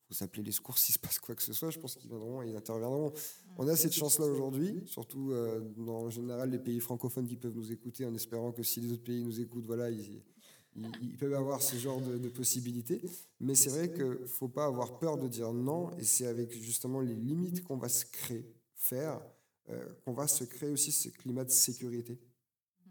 [0.07, 1.69] Faut s'appeler les secours s'il se passe quoi que ce soit.
[1.69, 3.13] Je pense qu'ils viendront et ils interviendront.
[3.57, 7.55] On a cette chance-là aujourd'hui, surtout euh, dans, en général les pays francophones qui peuvent
[7.55, 10.21] nous écouter, en espérant que si les autres pays nous écoutent, voilà, ils,
[10.75, 13.01] ils, peuvent avoir ce genre de, de possibilités.
[13.39, 16.53] Mais c'est vrai qu'il ne faut pas avoir peur de dire non, et c'est avec
[16.53, 18.45] justement les limites qu'on va se créer,
[18.75, 19.21] faire,
[19.69, 22.19] euh, qu'on va se créer aussi ce climat de sécurité.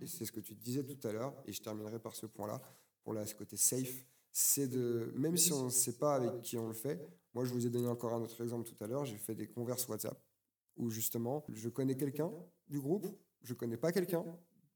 [0.00, 2.60] Et c'est ce que tu disais tout à l'heure, et je terminerai par ce point-là,
[3.04, 6.68] pour ce côté safe, c'est de, même si on ne sait pas avec qui on
[6.68, 9.16] le fait, moi je vous ai donné encore un autre exemple tout à l'heure, j'ai
[9.16, 10.18] fait des converses WhatsApp,
[10.76, 12.32] où justement, je connais quelqu'un
[12.68, 13.06] du groupe,
[13.42, 14.24] je ne connais pas quelqu'un,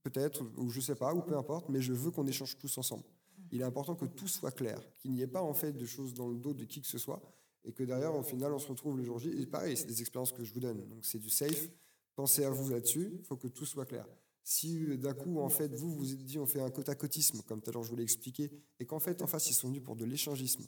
[0.02, 2.76] peut-être, ou je ne sais pas, ou peu importe, mais je veux qu'on échange tous
[2.78, 3.04] ensemble.
[3.50, 6.14] Il est important que tout soit clair, qu'il n'y ait pas en fait de choses
[6.14, 7.22] dans le dos de qui que ce soit,
[7.64, 9.30] et que derrière, au final, on se retrouve le jour J.
[9.40, 11.68] Et pareil, c'est des expériences que je vous donne, donc c'est du safe.
[12.14, 14.06] Pensez à vous là-dessus, il faut que tout soit clair.
[14.48, 17.42] Si d'un coup, en fait, vous vous êtes dit on fait un côte à côtisme,
[17.48, 19.66] comme tout à l'heure je vous l'ai expliqué, et qu'en fait, en face, ils sont
[19.66, 20.64] venus pour de l'échangisme.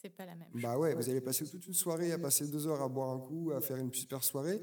[0.00, 2.68] C'est pas la même Bah ouais, vous allez passer toute une soirée à passer deux
[2.68, 4.60] heures à boire un coup, à faire une super soirée.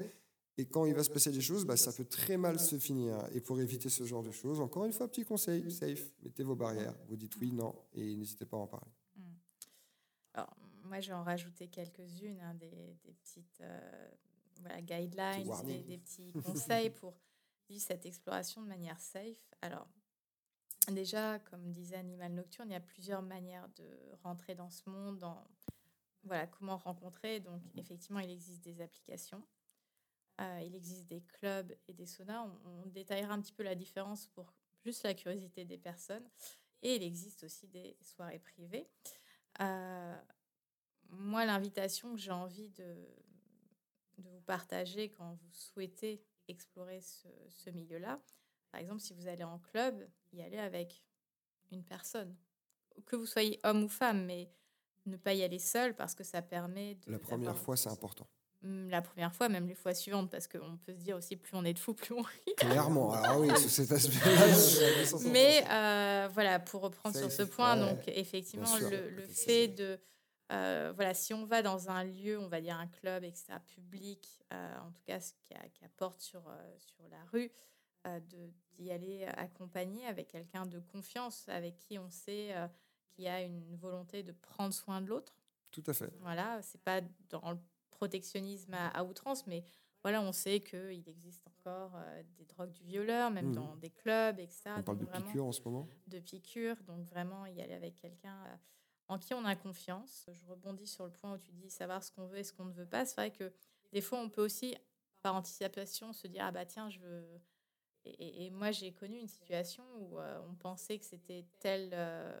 [0.56, 3.18] Et quand il va se passer des choses, bah, ça peut très mal se finir.
[3.34, 6.56] Et pour éviter ce genre de choses, encore une fois, petit conseil, safe, mettez vos
[6.56, 6.94] barrières.
[7.10, 8.90] Vous dites oui, non, et n'hésitez pas à en parler.
[9.14, 9.34] Hmm.
[10.32, 14.08] Alors, moi, je vais en rajouter quelques-unes, hein, des, petites euh,
[14.62, 17.12] voilà, guidelines, des, des, petits conseils pour
[17.78, 19.54] cette exploration de manière safe.
[19.62, 19.88] Alors,
[20.88, 23.88] déjà, comme disait Animal Nocturne, il y a plusieurs manières de
[24.22, 25.46] rentrer dans ce monde, dans
[26.24, 27.40] voilà, comment rencontrer.
[27.40, 29.42] Donc, effectivement, il existe des applications,
[30.40, 32.46] euh, il existe des clubs et des saunas.
[32.64, 34.52] On, détaillera un petit peu la différence pour
[34.84, 36.28] juste la curiosité des personnes.
[36.82, 38.86] Et il existe aussi des soirées privées.
[39.60, 40.16] Euh,
[41.08, 42.96] moi, l'invitation que j'ai envie de,
[44.18, 48.20] de vous partager quand vous souhaitez explorer ce, milieu-là.
[48.70, 51.02] Par exemple, si vous allez en club, y aller avec
[51.70, 52.34] une personne,
[53.06, 54.50] que vous soyez homme ou femme, mais
[55.06, 57.12] ne pas y aller seul parce que ça permet de...
[57.12, 58.26] La première fois, c'est important.
[58.64, 61.56] Hum, la première fois, même les fois suivantes, parce qu'on peut se dire aussi, plus
[61.56, 62.54] on est de fous, plus on rit.
[62.56, 65.28] Clairement, ah oui, sur cet aspect-là.
[65.30, 69.98] Mais euh, voilà, pour reprendre sur ce point, donc effectivement, le, le fait de
[70.52, 74.42] euh, voilà, si on va dans un lieu, on va dire un club, etc., public,
[74.52, 77.50] euh, en tout cas ce qui, apporte sur, euh, sur la rue,
[78.74, 82.54] d'y aller accompagner avec quelqu'un de confiance, avec qui on sait
[83.08, 85.38] qu'il y a une volonté de prendre soin de l'autre.
[85.70, 86.12] Tout à fait.
[86.20, 87.58] Voilà, c'est pas dans le
[87.90, 89.64] protectionnisme à, outrance, mais
[90.02, 91.98] voilà, on sait qu'il existe encore
[92.36, 93.54] des drogues du violeur, même mmh.
[93.54, 94.72] dans des clubs, etc.
[94.76, 95.88] On parle de piqûres en ce moment?
[96.06, 98.36] De piqûres, donc vraiment y aller avec quelqu'un
[99.08, 100.26] en qui on a confiance.
[100.32, 102.64] Je rebondis sur le point où tu dis savoir ce qu'on veut et ce qu'on
[102.64, 103.04] ne veut pas.
[103.04, 103.52] C'est vrai que
[103.92, 104.76] des fois, on peut aussi,
[105.22, 107.40] par anticipation, se dire ah bah tiens, je veux.
[108.06, 112.38] Et, moi, j'ai connu une situation où euh, on pensait que c'était telle, euh,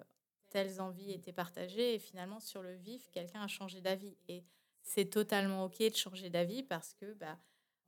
[0.50, 4.18] telles envies étaient partagées et finalement, sur le vif, quelqu'un a changé d'avis.
[4.28, 4.44] Et
[4.82, 7.38] c'est totalement ok de changer d'avis parce que bah,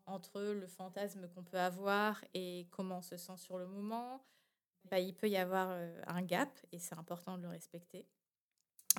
[0.07, 4.25] entre le fantasme qu'on peut avoir et comment on se sent sur le moment,
[4.85, 8.07] bah, il peut y avoir euh, un gap et c'est important de le respecter.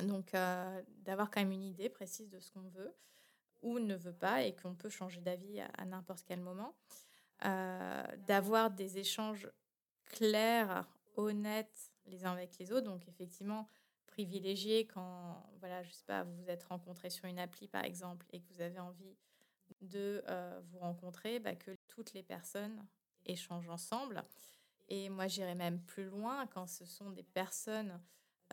[0.03, 2.95] Donc, euh, d'avoir quand même une idée précise de ce qu'on veut
[3.61, 6.75] ou ne veut pas et qu'on peut changer d'avis à, n'importe quel moment.
[7.45, 9.49] Euh, d'avoir des échanges
[10.05, 12.85] clairs, honnêtes les uns avec les autres.
[12.85, 13.67] Donc, effectivement,
[14.05, 18.25] privilégier quand, voilà, je sais pas, vous vous êtes rencontrés sur une appli, par exemple,
[18.31, 19.17] et que vous avez envie
[19.81, 22.85] de euh, vous rencontrer, bah, que toutes les personnes
[23.25, 24.23] échangent ensemble.
[24.87, 27.99] Et moi, j'irais même plus loin quand ce sont des personnes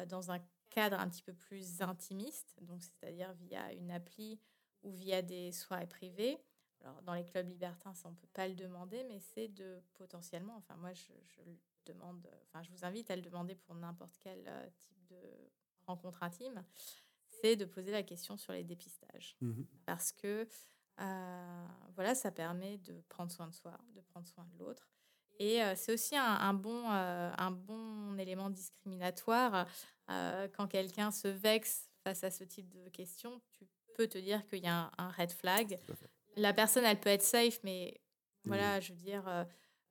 [0.08, 0.40] dans un
[0.74, 4.40] cadre un petit peu plus intimiste, donc c'est-à-dire via une appli
[4.82, 6.38] ou via des soirées privées.
[6.80, 9.80] Alors, dans les clubs libertins, ça, on ne peut pas le demander, mais c'est de
[9.94, 11.12] potentiellement, enfin, moi, je,
[11.46, 11.56] le
[11.86, 15.20] demande, enfin, je vous invite à le demander pour n'importe quel euh, type de
[15.86, 16.64] rencontre intime,
[17.40, 19.36] c'est de poser la question sur les dépistages.
[19.40, 20.46] Mmh Parce que,
[21.00, 24.90] euh, voilà, ça permet de prendre soin de soi, de prendre soin de l'autre.
[25.38, 29.66] Et euh, c'est aussi un, bon, un bon élément discriminatoire
[30.10, 33.66] euh, quand quelqu'un se vexe face à ce type de questions, tu
[33.96, 35.78] peux te dire qu'il y a un, red flag.
[36.36, 38.00] La personne, elle peut être safe, mais
[38.44, 39.44] voilà, je veux dire, euh,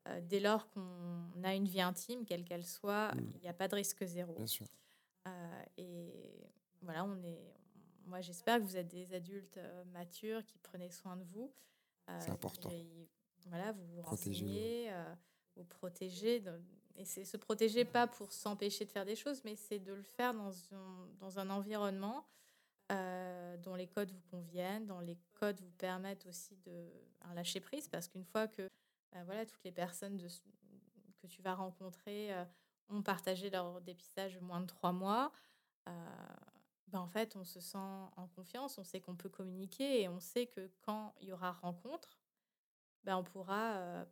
[0.07, 3.31] euh, dès lors qu'on a une vie intime, quelle qu'elle soit, mm.
[3.35, 4.33] il n'y a pas de risque zéro.
[4.33, 4.67] Bien sûr.
[5.77, 6.47] et
[6.81, 7.55] voilà, on est.
[8.05, 9.59] Moi, j'espère que vous êtes des adultes
[9.93, 11.51] matures qui prenez soin de vous.
[12.19, 12.69] C'est important.
[13.47, 14.91] voilà, vous vous renseignez,
[15.55, 16.43] vous protégez
[16.95, 20.03] et c'est se protéger pas pour s'empêcher de faire des choses, mais c'est de le
[20.03, 22.25] faire dans un, dans un environnement
[22.91, 26.91] euh, dont les codes vous conviennent, dont les codes vous permettent aussi de
[27.33, 28.67] lâcher prise, parce qu'une fois que
[29.11, 30.27] bah, voilà, toutes les personnes de,
[31.19, 32.45] que tu vas rencontrer euh,
[32.89, 35.31] ont partagé leur dépistage moins de trois mois,
[35.89, 35.91] euh,
[36.87, 40.19] bah, en fait, on se sent en confiance, on sait qu'on peut communiquer et on
[40.19, 42.19] sait que quand il y aura rencontre,
[43.03, 44.05] bah, on pourra.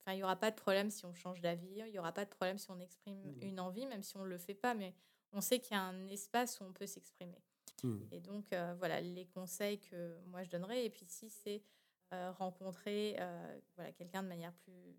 [0.00, 2.24] Enfin, il n'y aura pas de problème si on change d'avis, il n'y aura pas
[2.24, 3.42] de problème si on exprime Mhm.
[3.42, 4.94] une envie, même si on ne le fait pas, mais
[5.32, 7.42] on sait qu'il y a un espace où on peut s'exprimer.
[7.82, 8.00] Hmm.
[8.10, 10.84] Et donc, euh, voilà, les conseils que moi je donnerais.
[10.84, 11.62] Et puis, si c'est
[12.12, 14.96] euh, rencontrer euh, voilà, quelqu'un de manière plus,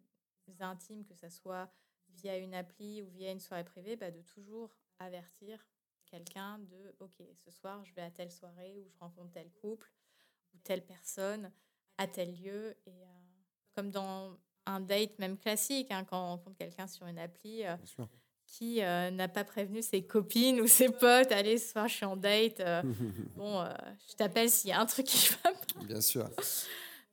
[0.60, 1.72] intime, que ce soit
[2.10, 5.66] via une appli ou via une soirée privée, bah, de toujours avertir
[6.06, 9.90] quelqu'un de OK, ce soir, je vais à telle soirée où je rencontre tel couple
[10.54, 11.52] ou telle personne
[11.98, 12.76] à tel lieu.
[12.86, 13.04] Et
[13.74, 17.76] comme dans un date même classique, hein, quand on rencontre quelqu'un sur une appli, euh,
[18.46, 22.06] qui euh, n'a pas prévenu ses copines ou ses potes, allez, ce soir, je suis
[22.06, 22.60] en date.
[22.60, 22.82] euh,
[23.36, 23.70] bon, euh,
[24.10, 25.84] je t'appelle s'il y a un truc qui va pas.
[25.86, 26.30] Bien sûr.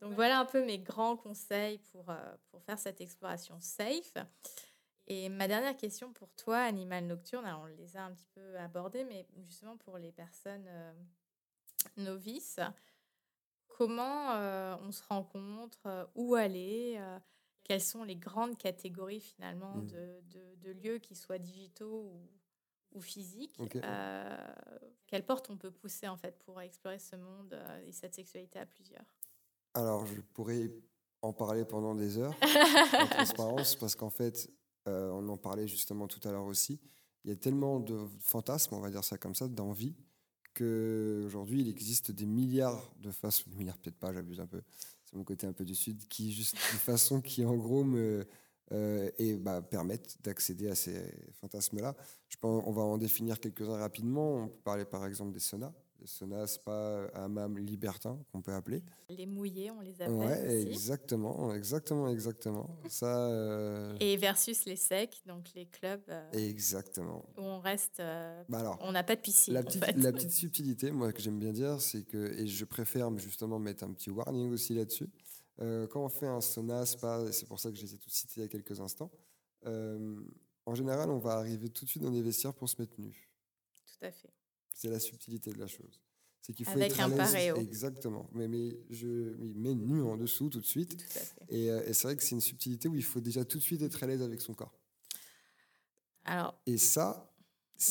[0.01, 2.17] Donc voilà un peu mes grands conseils pour, euh,
[2.51, 4.15] pour faire cette exploration safe.
[5.07, 8.59] Et ma dernière question pour toi, Animal Nocturne, alors on les a un petit peu
[8.59, 10.93] abordés, mais justement pour les personnes euh,
[11.97, 12.61] novices,
[13.69, 14.33] comment
[14.83, 17.01] on se rencontre, où aller,
[17.69, 19.87] quelles sont les grandes catégories finalement Mm.
[19.87, 23.77] de, de- de lieux qui soient digitaux ou, ou physiques, Ok.
[23.77, 24.55] euh,
[25.07, 28.59] quelles portes on peut pousser en fait pour explorer ce monde euh, et cette sexualité
[28.59, 29.05] à plusieurs?
[29.75, 30.73] Alors, je pourrais
[31.21, 32.35] en parler pendant des heures,
[32.95, 34.51] en transparence, parce qu'en fait,
[34.89, 36.81] euh, on en parlait justement tout à l'heure aussi.
[37.25, 39.95] Il y a tellement de fantasmes, on va dire ça comme ça, d'envie,
[40.55, 44.63] qu'aujourd'hui, il existe des milliards de façons, des milliards peut-être pas, j'abuse un peu,
[45.09, 48.27] c'est mon côté un peu du Sud, qui juste des façons qui, en gros, me,
[48.73, 51.97] euh, et, bah, permettent d'accéder à ces fantasmes-là.
[52.29, 54.45] Je pense, on va en définir quelques-uns rapidement.
[54.45, 55.73] On peut parler par exemple des saunas.
[56.01, 58.85] Les saunas, spa, hammam, libertins, qu'on peut appeler.
[59.09, 60.69] Les mouillés, on les appelle Ouais, aussi.
[60.69, 62.79] exactement, exactement, exactement.
[62.89, 67.25] Ça, euh, Et versus les secs, donc les clubs euh, exactement.
[67.37, 69.93] où on reste, euh, Bah alors, on n'a pas de piscine la en petite, fait.
[69.97, 73.83] la petite subtilité, moi, que j'aime bien dire, c'est que, et je préfère justement mettre
[73.83, 75.09] un petit warning aussi là-dessus,
[75.59, 78.11] quand on fait un sauna, spa, et c'est pour ça que je les ai tous
[78.11, 79.11] cités il y a quelques instants,
[79.67, 83.29] en général, on va arriver tout de suite dans les vestiaires pour se mettre nu.
[83.85, 84.29] Tout à fait.
[84.81, 86.01] C'est la subtilité de la chose.
[86.41, 87.17] C'est qu'il faut Avec être à un l'aise.
[87.19, 87.57] paréo.
[87.57, 88.31] Exactement.
[88.33, 90.97] Mais, mais je il met nu en dessous tout de suite.
[90.99, 91.45] Tout.
[91.49, 93.63] Et, euh, et c'est vrai que c'est une subtilité où il faut déjà tout de
[93.65, 94.73] suite être à l'aise avec son corps.
[96.25, 97.29] Alors, Et ça,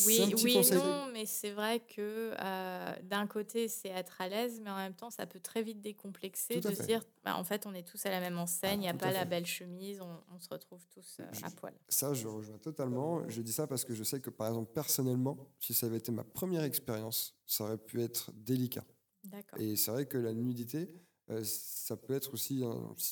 [0.05, 0.77] oui, un petit oui conseil.
[0.77, 4.93] non, mais c'est vrai que euh, d'un côté, c'est être à l'aise, mais en même
[4.93, 8.05] temps, ça peut très vite décomplexer de se dire, bah, en fait, on est tous
[8.05, 10.85] à la même enseigne, il n'y a pas la belle chemise, on, on se retrouve
[10.93, 11.73] tous euh, à poil.
[11.88, 13.27] Ça, je rejoins totalement.
[13.29, 16.11] Je dis ça parce que je sais que, par exemple, personnellement, si ça avait été
[16.11, 18.83] ma première expérience, ça aurait pu être délicat.
[19.23, 19.59] D'accord.
[19.59, 20.89] Et c'est vrai que la nudité,
[21.30, 22.63] euh, ça peut être aussi,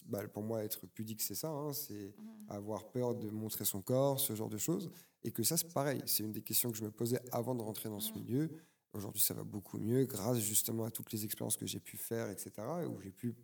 [0.06, 2.46] bah, pour moi, être pudique, c'est ça, hein, c'est Mhm.
[2.50, 4.92] avoir peur de montrer son corps, ce genre de choses.
[5.24, 6.02] Et que ça, c'est pareil.
[6.06, 8.20] C'est une des questions que je me posais avant de rentrer dans ce Mhm.
[8.22, 8.50] milieu.
[8.94, 12.30] Aujourd'hui, ça va beaucoup mieux grâce justement à toutes les expériences que j'ai pu faire,
[12.30, 12.52] etc.
[12.84, 13.36] Et où j'ai pu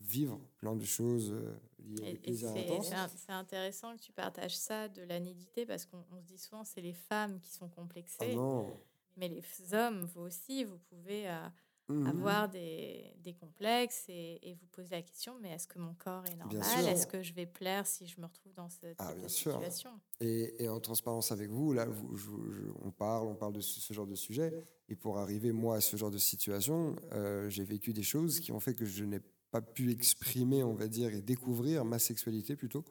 [0.00, 5.64] vivre plein de choses euh, liées c'est intéressant que tu partages ça de la nudité
[5.64, 8.80] parce qu'on on se dit souvent c'est les femmes qui sont Ah complexées, non.
[9.16, 11.48] mais les hommes, vous aussi, vous pouvez euh,
[11.92, 12.06] Mhm.
[12.06, 16.24] avoir des, des complexes et, et vous poser la question mais est-ce que mon corps
[16.26, 16.86] est normal?
[16.86, 20.00] Est-ce que je vais plaire si je me retrouve dans cette Ah, situation?
[20.20, 23.60] Et, et en transparence avec vous, là, vous- je- je- on parle, on parle de
[23.60, 24.52] ce, ce genre de sujet.
[24.88, 28.52] Et pour arriver, moi, à ce genre de situation, euh, j'ai vécu des choses qui
[28.52, 29.20] ont fait que je n'ai
[29.50, 32.84] pas pu exprimer, on va dire, et découvrir ma sexualité plutôt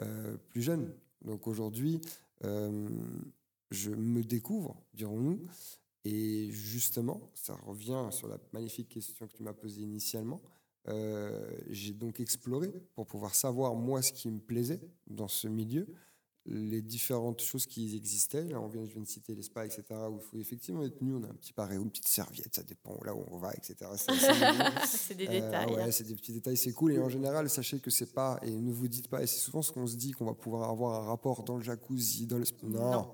[0.00, 0.92] euh, plus jeune.
[1.22, 2.00] Donc aujourd'hui,
[2.44, 2.88] euh,
[3.70, 5.40] je me découvre, dirons-nous.
[6.04, 10.42] Et justement, ça revient sur la magnifique question que tu m'as posée initialement.
[10.88, 15.86] Euh, j'ai donc exploré pour pouvoir savoir moi ce qui me plaisait dans ce milieu,
[16.46, 18.44] les différentes choses qui existaient.
[18.44, 21.00] Là, on vient, je viens de citer les spas, etc., où il faut effectivement être
[21.00, 21.14] nu.
[21.14, 23.76] On a un petit paréo, une petite serviette, ça dépend là où on va, etc.
[24.86, 25.74] C'est des Euh, détails.
[25.74, 25.90] ouais, hein.
[25.90, 26.92] c'est des petits détails, c'est cool.
[26.92, 29.62] Et en général, sachez que c'est pas, et ne vous dites pas, et c'est souvent
[29.62, 32.44] ce qu'on se dit, qu'on va pouvoir avoir un rapport dans le jacuzzi, dans le.
[32.64, 33.08] Non,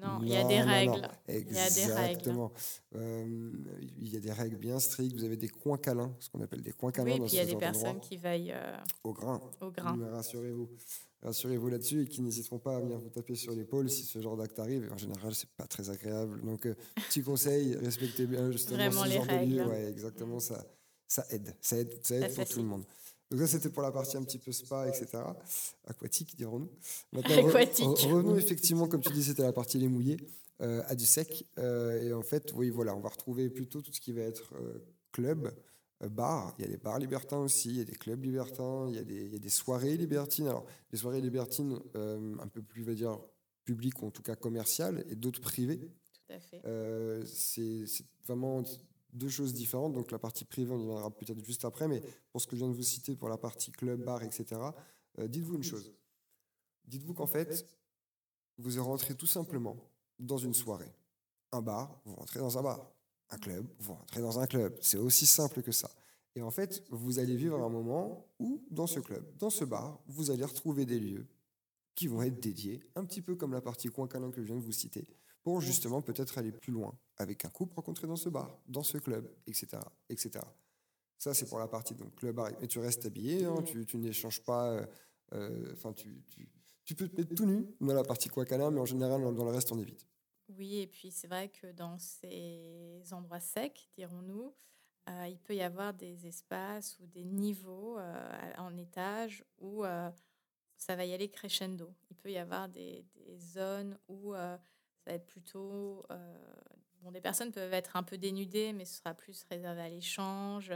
[0.00, 0.92] non, il y a des règles.
[0.92, 1.08] non.
[1.28, 1.92] Il y a des règles.
[2.12, 2.52] Exactement.
[2.94, 3.52] Euh,
[3.98, 5.16] il y a des règles bien strictes.
[5.16, 7.38] Vous avez des coins câlins, ce qu'on appelle des coins câlins Oui, dans puis il
[7.38, 9.40] y a des personnes qui veillent euh, au grain.
[9.60, 9.96] au grain.
[10.12, 10.68] Rassurez-vous.
[11.26, 14.36] Rassurez-vous là-dessus et qui n'hésiteront pas à venir vous taper sur l'épaule si ce genre
[14.36, 14.88] d'acte arrive.
[14.92, 16.40] En général, c'est pas très agréable.
[16.42, 16.74] Donc, euh,
[17.08, 19.36] petit conseil, respectez bien justement Vraiment ce les genre de lieu.
[19.62, 19.68] règles.
[19.70, 20.64] Ouais, exactement, ça,
[21.08, 21.54] ça aide.
[21.60, 22.84] Ça aide, ça Ça aide pour tout le monde.
[23.32, 25.18] Donc ça, c'était pour la partie un petit peu spa, etc.
[25.86, 26.70] Aquatique, dirons-nous.
[27.18, 27.84] Aquatique.
[27.84, 30.16] re- revenons effectivement, comme tu dis, c'était la partie les mouillés,
[30.60, 31.44] euh, à du sec.
[31.58, 34.54] Euh, et en fait, oui, voilà, on va retrouver plutôt tout ce qui va être
[35.10, 35.50] club,
[36.02, 36.54] euh, bar.
[36.58, 38.98] Il y a des bars libertins aussi, il y a des clubs libertins, il y
[38.98, 40.48] a des, il y a des soirées libertines.
[40.48, 43.18] Alors, des soirées libertines euh, un peu plus, on va dire,
[43.64, 45.78] publiques ou en tout cas commerciales, et d'autres privées.
[45.78, 46.62] Tout à fait.
[46.64, 48.62] Euh, c'est c'est vraiment
[49.12, 49.92] deux choses différentes.
[49.92, 52.60] Donc la partie privée, on y viendra peut-être juste après, mais pour ce que je
[52.60, 54.60] viens de vous citer, pour la partie club, bar, etc.,
[55.18, 55.94] euh, dites-vous une chose.
[56.84, 57.66] Dites-vous qu'en fait,
[58.58, 59.76] vous rentrez tout simplement
[60.18, 60.92] dans une soirée.
[61.52, 62.92] Un bar, vous rentrez dans un bar.
[63.30, 64.76] Un club, vous rentrez dans un club.
[64.80, 65.90] C'est aussi simple que ça.
[66.34, 70.00] Et en fait, vous allez vivre un moment où, dans ce club, dans ce bar,
[70.06, 71.26] vous allez retrouver des lieux
[71.94, 74.56] qui vont être dédiés, un petit peu comme la partie coin câlin que je viens
[74.56, 75.08] de vous citer,
[75.42, 78.98] pour justement peut-être aller plus loin avec un couple rencontré dans ce bar, dans ce
[78.98, 79.78] club, etc.
[80.10, 80.44] etc.
[81.16, 82.50] Ça, c'est pour la partie donc club bar.
[82.60, 84.70] Mais tu restes habillé, hein, tu, tu n'échanges pas.
[84.72, 84.86] euh,
[85.32, 86.46] euh, Enfin, tu, tu,
[86.84, 89.44] tu peux te mettre tout nu dans la partie coin câlin, mais en général, dans
[89.44, 90.06] le reste, on évite.
[90.48, 94.54] Oui, et puis c'est vrai que dans ces endroits secs, dirons-nous,
[95.08, 100.10] euh, il peut y avoir des espaces ou des niveaux euh, en étage où euh,
[100.76, 101.94] ça va y aller crescendo.
[102.10, 103.04] Il peut y avoir des,
[103.38, 104.58] zones où ça
[105.06, 106.04] va être plutôt...
[107.02, 110.72] bon, des personnes peuvent être un peu dénudées, mais ce sera plus réservé à l'échange.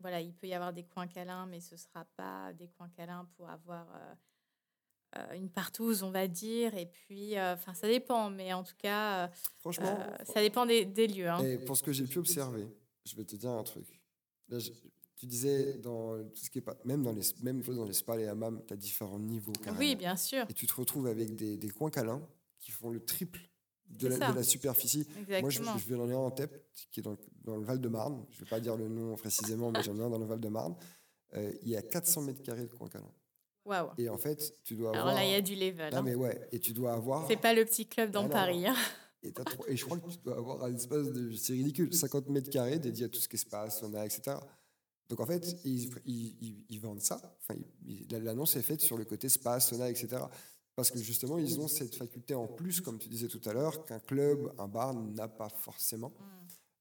[0.00, 2.90] Voilà, il peut y avoir des coins câlins, mais ce ne sera pas des coins
[2.90, 3.86] câlins pour avoir...
[5.16, 8.74] euh, une partouze, on va dire, et puis, euh, enfin, ça dépend, mais en tout
[8.78, 9.28] cas, euh,
[9.58, 11.28] Franchement, ça dépend des, des lieux.
[11.28, 11.42] hein.
[11.44, 12.66] Et pour ce que j'ai pu observer,
[13.06, 14.00] je vais te dire un truc.
[14.48, 14.70] Là, je-
[15.16, 17.92] tu disais, dans tout ce qui est pas, même dans les, même chose dans les
[17.92, 19.52] spas, les hammams, tu as différents niveaux.
[19.52, 19.78] carrément.
[19.78, 22.22] Oui, bien sûr, Et tu te retrouves avec des, des coins câlins
[22.60, 23.40] qui font le triple
[23.88, 25.06] de la, de superficie.
[25.18, 25.40] exactement.
[25.40, 28.26] Moi, je, je vais en en tête qui est dans, dans le Val-de-Marne.
[28.30, 30.76] Je ne vais pas dire le nom précisément, mais j'en ai un dans le Val-de-Marne.
[31.34, 33.10] Euh, il y a 400 mètres carrés de coins câlins.
[33.98, 35.14] Et en fait, tu dois Alors avoir.
[35.16, 35.90] là, il y a du level.
[35.92, 36.02] Ah, hein.
[36.02, 37.26] mais ouais, et tu dois avoir.
[37.28, 38.30] C'est pas le petit club dans Ah non.
[38.30, 38.66] Paris.
[38.66, 38.74] hein.
[39.68, 41.32] Et, je crois que tu dois avoir un espace de.
[41.32, 44.36] C'est ridicule, 50 mètres carrés dédié à tout ce qui est spa, sauna, etc.
[45.08, 47.20] Donc en fait, ils, ils- ils- ils vendent ça.
[47.42, 47.58] Enfin,
[48.10, 50.22] l'annonce est faite sur le côté spa, sauna, etc.
[50.76, 53.84] Parce que justement, ils ont cette faculté en plus, comme tu disais tout à l'heure,
[53.84, 56.12] qu'un club, un bar n'a pas forcément.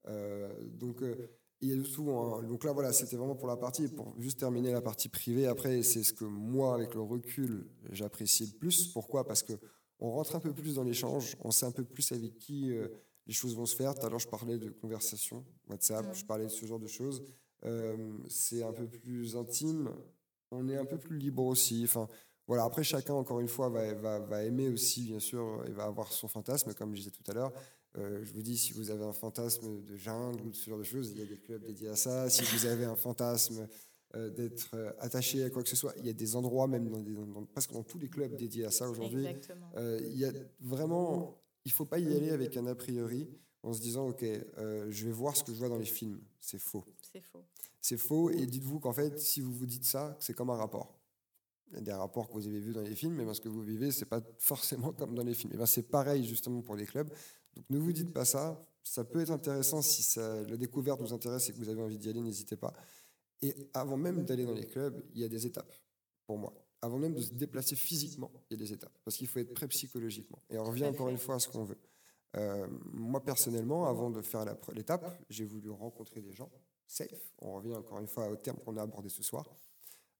[0.07, 1.15] Euh, donc, euh,
[1.61, 2.09] il y a de tout.
[2.11, 2.43] hein.
[2.43, 3.87] Donc là, voilà, c'était vraiment pour la partie.
[3.87, 8.45] Pour juste terminer la partie privée, après, c'est ce que moi, avec le recul, j'apprécie
[8.45, 8.87] le plus.
[8.87, 9.25] Pourquoi?
[9.25, 9.53] Parce que
[9.99, 12.87] on rentre un peu plus dans l'échange, on sait un peu plus avec qui euh,
[13.25, 13.95] les choses vont se faire.
[13.95, 17.23] Tout à l'heure, je parlais de conversation WhatsApp, je parlais de ce genre de choses.
[17.65, 19.89] Euh, c'est un peu plus intime,
[20.51, 21.81] on est un peu plus libre aussi.
[21.83, 22.07] Enfin,
[22.45, 25.85] voilà, après, chacun, encore une fois, va, va, va aimer aussi, bien sûr, et va
[25.85, 27.51] avoir son fantasme, comme je disais tout à l'heure.
[27.97, 30.77] Euh, je vous dis, si vous avez un fantasme de jungle ou de ce genre
[30.79, 32.29] de choses, il y a des clubs dédiés à ça.
[32.29, 33.67] Si vous avez un fantasme
[34.15, 36.89] euh, d'être euh, attaché à quoi que ce soit, il y a des endroits, même
[36.89, 39.23] dans, des, dans- presque dans tous les clubs dédiés à ça aujourd'hui.
[40.11, 43.27] Il y a vraiment, il faut pas y aller avec un a priori
[43.63, 46.19] en se disant, ok, je vais voir ce que je vois dans les films.
[46.39, 46.85] C'est faux.
[47.11, 47.43] C'est faux.
[47.81, 48.29] C'est faux.
[48.29, 50.93] Et dites-vous qu'en fait, si vous vous dites ça, c'est comme un rapport.
[51.69, 53.49] Il y a des rapports que vous avez vus dans les films, mais parce que
[53.49, 55.51] vous vivez, c'est pas forcément comme dans les films.
[55.53, 57.09] Et ben, c'est pareil justement pour les clubs.
[57.57, 58.63] Donc ne vous dites pas ça.
[58.83, 61.97] Ça peut être intéressant si ça- la découverte vous intéresse et que vous avez envie
[61.97, 62.73] d'y aller, n'hésitez pas.
[63.41, 65.73] Et avant même d'aller dans les clubs, il y a des étapes
[66.25, 66.53] pour moi.
[66.81, 68.97] Avant même de se déplacer physiquement, il y a des étapes.
[69.03, 70.39] Parce qu'il faut être prêt psychologiquement.
[70.49, 71.77] Et on revient encore une fois à ce qu'on veut.
[72.35, 76.49] Euh, moi, personnellement, avant de faire l'étape, j'ai voulu rencontrer des gens
[76.85, 77.33] safe.
[77.39, 79.45] On revient encore une fois au terme qu'on a abordé ce soir.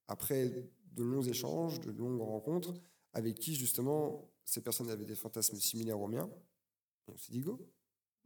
[0.07, 0.49] Après
[0.93, 2.73] de longs échanges, de longues rencontres,
[3.13, 6.29] avec qui justement ces personnes avaient des fantasmes similaires aux miens.
[7.07, 7.59] Et on s'est dit go,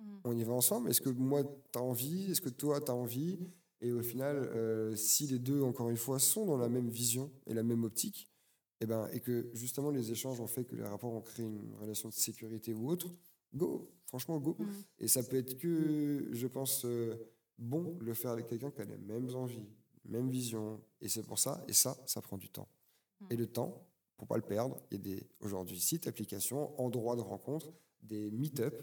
[0.02, 0.18] Mm.
[0.24, 0.90] on y va ensemble.
[0.90, 2.32] Est-ce que moi, tu as envie?
[2.32, 3.40] Est-ce que toi, tu as envie?
[3.82, 7.32] Et au final, euh, si les deux, encore une fois, sont dans la même vision
[7.48, 8.30] et la même optique,
[8.80, 11.74] et, ben, et que justement les échanges ont fait que les rapports ont créé une
[11.76, 13.14] relation de sécurité ou autre,
[13.54, 14.56] go, franchement, go.
[14.60, 14.66] Mm.
[15.00, 17.16] Et ça peut être que, je pense, euh,
[17.58, 19.68] bon de le faire avec quelqu'un qui a les mêmes envies,
[20.06, 20.82] même vision.
[21.00, 22.68] Et c'est pour ça, et ça, ça prend du temps.
[23.30, 27.16] Et le temps, pour pas le perdre, il y a des aujourd'hui sites, applications, endroits
[27.16, 27.72] de rencontre,
[28.04, 28.76] des meet-up.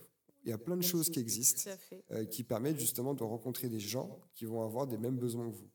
[0.45, 1.71] Il y a plein de choses qui existent
[2.13, 5.57] euh, qui permettent justement de rencontrer des gens qui vont avoir des mêmes besoins que
[5.57, 5.71] vous.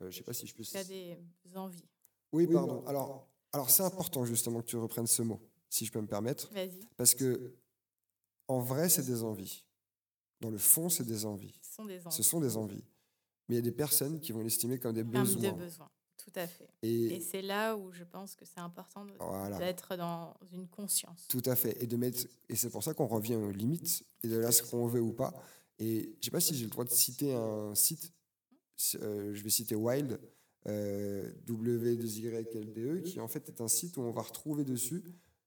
[0.00, 0.62] Euh, je sais pas si je peux.
[0.64, 1.18] Tu as des
[1.54, 1.88] envies.
[2.32, 2.84] Oui, pardon.
[2.86, 6.52] Alors, alors c'est important justement que tu reprennes ce mot, si je peux me permettre,
[6.52, 6.80] Vas-y.
[6.96, 7.54] parce que
[8.48, 9.64] en vrai, c'est des envies.
[10.40, 11.54] Dans le fond, c'est des envies.
[11.62, 12.16] Ce sont des envies.
[12.16, 12.84] Ce sont des envies.
[13.48, 15.52] Mais il y a des personnes qui vont l'estimer comme des besoins.
[15.52, 15.90] de besoins.
[16.18, 16.68] Tout à fait.
[16.82, 19.58] Et Et c'est là où je pense que c'est important voilà.
[19.58, 21.26] d'être dans une conscience.
[21.28, 21.82] Tout à fait.
[21.82, 24.62] Et de mettre, et c'est pour ça qu'on revient aux limites et de là ce
[24.62, 25.32] qu'on veut ou pas.
[25.78, 28.12] Et je sais pas si j'ai le droit de citer un site.
[28.96, 30.20] Euh, je vais citer Wild,
[30.66, 35.02] euh, W2YLDE, qui en fait est un site où on va retrouver dessus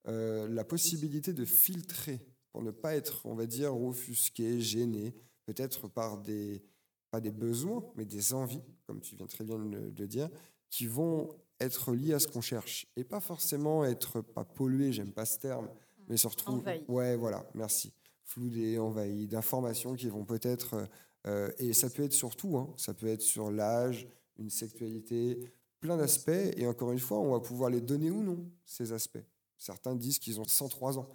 [0.07, 5.13] euh, la possibilité de filtrer pour ne pas être, on va dire, offusqué, gêné,
[5.45, 6.63] peut-être par des
[7.11, 10.30] pas des besoins, mais des envies, comme tu viens très bien de le dire,
[10.72, 15.11] qui vont être liées à ce qu'on cherche et pas forcément être pas pollué, j'aime
[15.11, 15.69] pas ce terme,
[16.07, 16.61] mais se retrouver.
[16.61, 16.84] Envahi.
[16.88, 17.93] Ouais, voilà, merci.
[18.24, 20.88] floudées, envahies d'informations qui vont peut-être...
[21.28, 22.74] Euh, et ça peut être sur tout, hein.
[22.78, 24.07] ça peut être sur l'âge,
[24.39, 25.38] une sexualité,
[25.82, 26.32] plein d'aspects.
[26.57, 29.24] Et encore une fois, on va pouvoir les donner ou non, ces aspects.
[29.57, 31.09] Certains disent qu'ils ont 103 ans.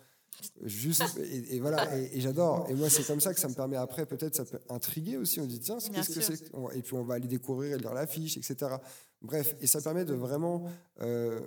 [0.62, 2.66] Juste, et, voilà, et, j'adore.
[2.68, 5.40] Et moi, c'est comme ça que ça me permet après, peut-être, ça peut intriguer aussi.
[5.40, 8.36] On dit, tiens, qu'est-ce que c'est Et puis, on va aller découvrir et lire l'affiche,
[8.36, 8.76] etc.
[9.22, 11.40] Bref, et ça permet de vraiment euh,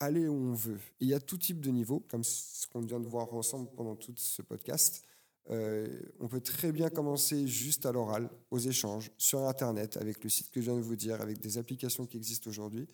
[0.00, 0.80] aller où on veut.
[1.00, 3.96] il y a tout type de niveau, comme ce qu'on vient de voir ensemble pendant
[3.96, 5.04] tout ce podcast.
[5.50, 10.30] Euh, on peut très bien commencer juste à l'oral, aux échanges, sur Internet, avec le
[10.30, 12.86] site que je viens de vous dire, avec des applications qui existent aujourd'hui.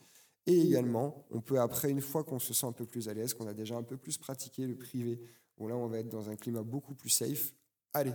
[0.46, 3.34] Et également, on peut après, une fois qu'on se sent un peu plus à l'aise,
[3.34, 5.20] qu'on a déjà un peu plus pratiqué le privé,
[5.58, 7.52] où là on va être dans un climat beaucoup plus safe,
[7.92, 8.12] allez,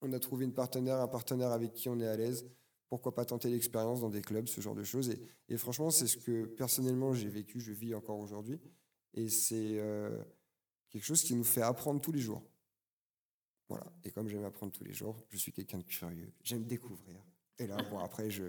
[0.00, 2.46] on a trouvé une partenaire, un partenaire avec qui on est à l'aise,
[2.94, 5.12] pourquoi pas tenter l'expérience dans des clubs, ce genre de choses.
[5.48, 8.60] Et, franchement, c'est ce que personnellement j'ai vécu, je vis encore aujourd'hui.
[9.14, 10.16] Et c'est euh,
[10.90, 12.42] quelque chose qui nous fait apprendre tous les jours.
[13.68, 13.84] Voilà.
[14.04, 16.32] Et comme j'aime apprendre tous les jours, je suis quelqu'un de curieux.
[16.44, 17.16] J'aime découvrir.
[17.58, 18.44] Et là, bon, après, je,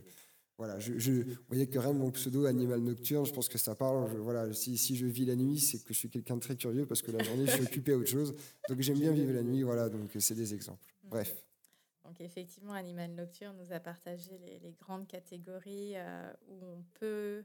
[0.59, 3.73] voilà, je, vous voyez que rien de mon pseudo animal nocturne, je pense que ça
[3.73, 4.15] parle.
[4.17, 6.85] voilà, si, si, je vis la nuit, c'est que je suis quelqu'un de très curieux
[6.85, 8.35] parce que la journée, je suis occupé à autre chose.
[8.69, 9.63] Donc j'aime bien vivre la nuit.
[9.63, 10.93] Voilà, donc c'est des exemples.
[11.03, 11.35] Bref.
[12.05, 17.43] Donc effectivement, Animal Nocturne nous a partagé les, grandes catégories euh, où on peut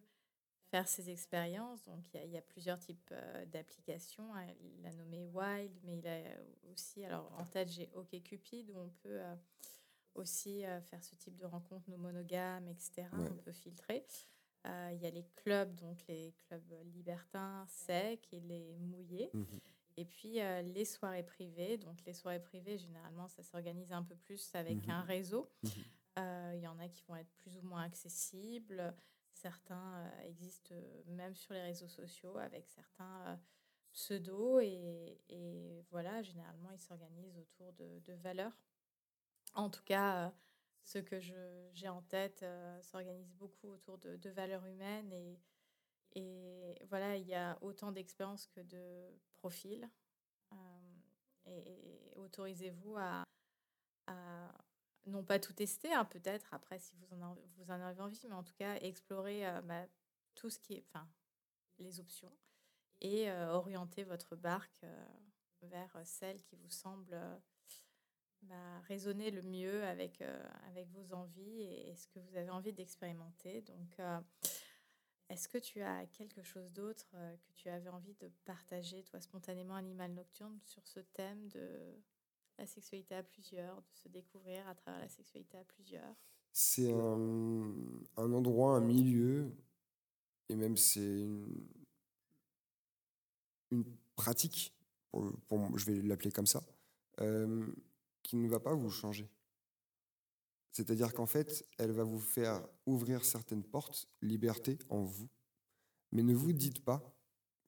[0.70, 1.82] faire ces expériences.
[1.84, 4.34] Donc, il y, a plusieurs types euh, d'applications.
[4.34, 4.46] Hein.
[4.61, 6.20] Il a nommé Wild, mais il a
[6.70, 9.34] aussi, alors en tête, j'ai OkCupid, où on peut euh,
[10.14, 13.08] aussi faire ce type de rencontres non monogames, etc.
[13.12, 14.04] On peut filtrer.
[14.66, 19.30] il y a les clubs, donc les clubs libertins, secs et les mouillés.
[19.32, 19.44] Mmh
[19.97, 21.76] et puis les soirées privées.
[21.78, 25.51] Donc les soirées privées, généralement, ça s'organise un peu plus avec mmh un réseau.
[25.62, 25.68] Mmh
[26.53, 28.95] il y en a qui vont être plus ou moins accessibles.
[29.41, 33.36] Certains euh, existent euh, même sur les réseaux sociaux avec certains euh,
[33.93, 38.53] pseudos et, voilà, généralement ils s'organisent autour de, valeurs.
[39.55, 40.32] En tout cas,
[40.84, 42.45] ce que j'ai en tête
[42.82, 45.41] s'organise beaucoup autour de, valeurs humaines et,
[46.12, 49.11] et voilà, il y a autant d'expériences que de
[49.41, 49.88] profils.
[51.47, 53.24] et, autorisez-vous à,
[55.07, 58.34] non pas tout tester, hein, peut-être après si vous en, vous en avez envie, mais
[58.34, 59.86] en tout cas explorer euh, bah,
[60.34, 61.09] tout ce qui est, enfin,
[61.78, 62.32] les options
[63.01, 65.07] et euh, orienter votre barque euh,
[65.62, 67.18] vers celle qui vous semble
[68.43, 70.22] bah, résonner le mieux avec,
[70.68, 73.62] avec vos envies et, ce que vous avez envie d'expérimenter.
[73.62, 73.99] Donc,
[75.30, 79.76] est-ce que tu as quelque chose d'autre que tu avais envie de partager, toi, spontanément,
[79.76, 81.94] Animal Nocturne, sur ce thème de
[82.58, 86.16] la sexualité à plusieurs, de se découvrir à travers la sexualité à plusieurs?
[86.52, 87.72] C'est un,
[88.16, 89.54] endroit, un milieu,
[90.48, 91.22] et même c'est
[93.70, 93.84] une,
[94.16, 94.74] pratique,
[95.14, 96.60] je vais l'appeler comme ça,
[97.20, 97.66] euh,
[98.24, 99.30] qui ne va pas vous changer.
[100.72, 105.28] C'est-à-dire qu'en fait, elle va vous faire ouvrir certaines portes, liberté en vous.
[106.12, 107.16] Mais ne vous dites pas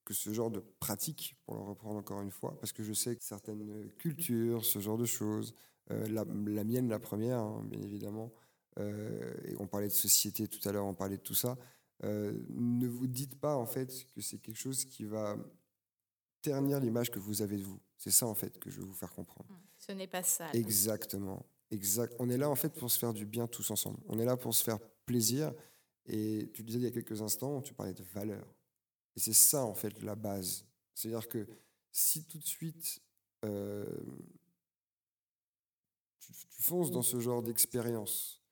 [0.05, 3.16] que ce genre de pratique, pour le reprendre encore une fois, parce que je sais
[3.16, 5.55] que certaines cultures, ce genre de choses,
[5.90, 8.32] euh, la, mienne la première, hein, bien évidemment,
[8.78, 11.57] euh, et on parlait de société tout à l'heure, on parlait de tout ça,
[12.05, 15.36] euh, ne vous dites pas en fait que c'est quelque chose qui va
[16.40, 17.80] ternir l'image que vous avez de vous.
[17.96, 19.48] C'est ça en fait que je veux vous faire comprendre.
[19.50, 19.57] Mmh.
[19.78, 20.50] Ce n'est pas ça.
[20.53, 21.46] Exactement.
[21.73, 22.14] Exact.
[22.18, 23.99] On est là en fait pour se faire du bien tous ensemble.
[24.07, 25.53] On est là pour se faire plaisir.
[26.07, 28.47] Et tu disais il y a quelques instants, tu parlais de valeur.
[29.16, 30.66] Et c'est ça, en fait, la base.
[30.95, 31.47] C'est-à-dire que
[31.91, 33.01] si tout de suite,
[33.45, 33.87] euh,
[36.18, 38.43] tu, fonces dans ce genre d'expérience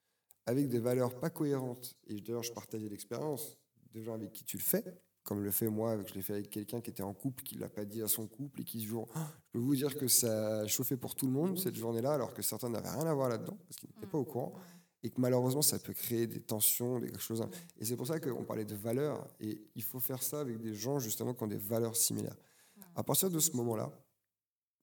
[0.46, 3.58] avec des valeurs pas cohérentes, et d'ailleurs, je partageais l'expérience
[3.92, 4.84] de gens avec qui tu le fais,
[5.22, 7.60] comme le fais moi, je l'ai fait avec quelqu'un qui était en couple, qui ne
[7.60, 10.60] l'a pas dit à son couple, et qui, jour, je peux vous dire que ça
[10.60, 13.28] a chauffé pour tout le monde cette journée-là, alors que certains n'avaient rien à voir
[13.28, 14.54] là-dedans, parce qu'ils n'étaient pas au courant
[15.02, 17.42] et que malheureusement ça peut créer des tensions, des choses.
[17.78, 20.74] Et c'est pour ça qu'on parlait de valeurs et il faut faire ça avec des
[20.74, 22.36] gens justement qui ont des valeurs similaires.
[22.94, 23.90] À partir de ce moment-là,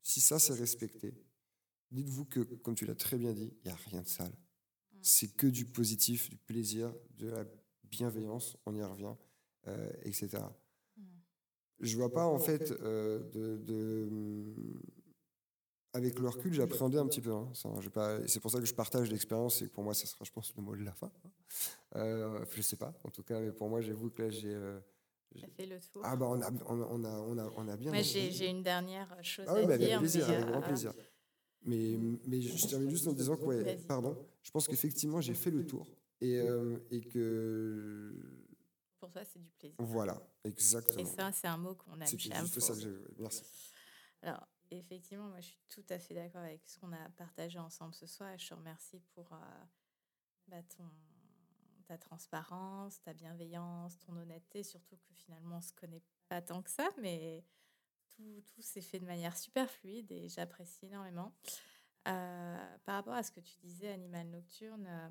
[0.01, 1.13] si ça c'est respecté,
[1.91, 4.33] dites-vous que, comme tu l'as très bien dit, il n'y a rien de sale.
[5.01, 7.45] C'est que du positif, du plaisir, de la
[7.83, 9.13] bienveillance, on y revient,
[9.67, 10.29] euh, etc.
[11.79, 14.07] Je vois pas en fait euh, de
[15.97, 17.33] avec le recul, j'ai appréhendé un petit peu.
[17.33, 17.49] Hein.
[18.27, 20.61] C'est pour ça que je partage l'expérience et pour moi, ça sera, je pense, le
[20.61, 21.11] mot de la fin.
[21.25, 21.29] Hein.
[21.95, 24.53] Euh, je sais pas, en tout cas, mais pour moi, j'avoue que là, j'ai.
[24.53, 24.79] Euh,
[25.55, 26.01] fait le tour.
[26.05, 27.91] Ah, bah, on a, on a, on a, on a bien.
[27.91, 29.97] Moi, j'ai une dernière chose ah, à dire.
[29.97, 30.93] Avec plaisir, avec grand plaisir.
[31.63, 35.51] Mais, mais je termine juste en disant que, ouais, pardon, je pense qu'effectivement, j'ai fait
[35.51, 35.87] le tour
[36.21, 38.13] et, euh, et que.
[38.99, 39.75] Pour toi, c'est du plaisir.
[39.79, 40.99] Voilà, exactement.
[40.99, 42.07] Et ça, c'est un mot qu'on aime.
[42.07, 42.97] C'est juste ça que j'ai.
[43.17, 43.43] Merci.
[44.21, 47.93] Alors, effectivement, moi, je suis tout à fait d'accord avec ce qu'on a partagé ensemble
[47.93, 48.37] ce soir.
[48.37, 49.65] Je te remercie pour euh,
[50.47, 50.89] bah, ton,
[51.85, 56.61] ta transparence, ta bienveillance, ton honnêteté, surtout que finalement, on ne se connaît pas tant
[56.61, 57.45] que ça, mais
[58.15, 61.35] tout, tout s'est fait de manière super fluide et j'apprécie énormément.
[62.07, 65.09] Euh, par rapport à ce que tu disais, Animal Nocturne, euh,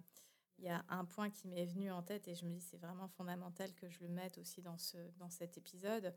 [0.58, 2.78] il y a un point qui m'est venu en tête et je me dis c'est
[2.78, 6.14] vraiment fondamental que je le mette aussi dans, ce, dans cet épisode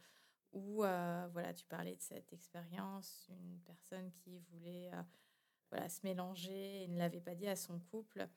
[0.51, 4.89] où euh, voilà, tu parlais de cette expérience, une personne qui voulait
[5.69, 8.27] voilà, se mélanger et ne l'avait pas dit à son couple.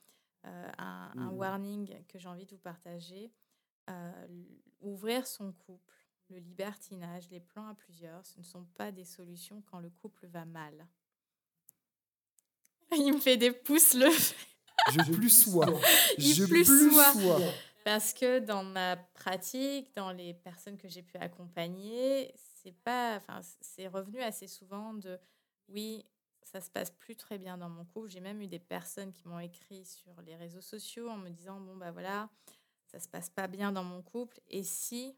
[0.44, 3.32] un, un, warning que j'ai envie de vous partager,
[4.80, 9.62] ouvrir son couple, le libertinage, les plans à plusieurs, ce ne sont pas des solutions
[9.70, 10.86] quand le couple va mal.
[12.92, 14.08] Il me fait des pouces le.
[14.90, 15.66] Je plus sois.
[16.18, 17.38] Je plus sois.
[17.84, 23.40] Parce que dans ma pratique, dans les personnes que j'ai pu accompagner, c'est pas, enfin,
[23.60, 25.18] c'est revenu assez souvent de,
[25.68, 26.04] oui,
[26.42, 28.08] ça se passe plus très bien dans mon couple.
[28.08, 31.60] J'ai même eu des personnes qui m'ont écrit sur les réseaux sociaux en me disant,
[31.60, 32.28] bon bah voilà,
[32.86, 34.40] ça se passe pas bien dans mon couple.
[34.48, 35.16] Et si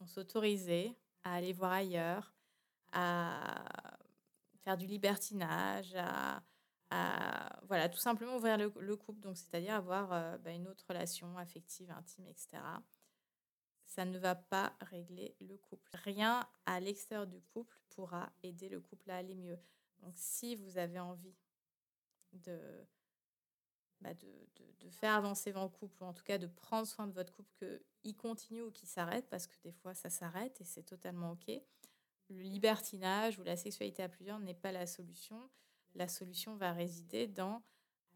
[0.00, 2.34] on s'autorisait à aller voir ailleurs,
[2.92, 3.64] à
[4.64, 6.42] faire du libertinage, à
[6.90, 11.90] voilà, tout simplement ouvrir le, couple, donc c'est-à-dire avoir euh, bah, une autre relation affective,
[11.90, 12.62] intime, etc.
[13.86, 15.90] Ça ne va pas régler le couple.
[16.04, 19.58] Rien à l'extérieur du couple pourra aider le couple à aller mieux.
[20.00, 21.36] Donc si vous avez envie
[22.32, 22.86] de,
[24.00, 24.28] bah, de,
[24.80, 27.80] de, faire avancer votre couple, ou en tout cas de prendre soin de votre couple,
[27.98, 31.50] qu'il continue ou qu'il s'arrête, parce que des fois ça s'arrête et c'est totalement OK.
[32.30, 35.50] Le libertinage ou la sexualité à plusieurs n'est pas la solution
[35.94, 37.62] la solution va résider dans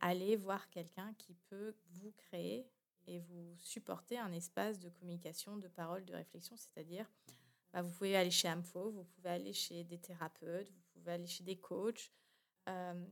[0.02, 2.68] aller voir quelqu'un qui peut vous créer
[3.06, 6.56] et vous supporter un espace de communication, de parole, de réflexion.
[6.56, 7.06] C'est-à-dire,
[7.72, 11.26] bah, vous pouvez aller chez AMFO, vous pouvez aller chez des thérapeutes, vous pouvez aller
[11.26, 12.12] chez des coachs.
[12.68, 13.06] Euh,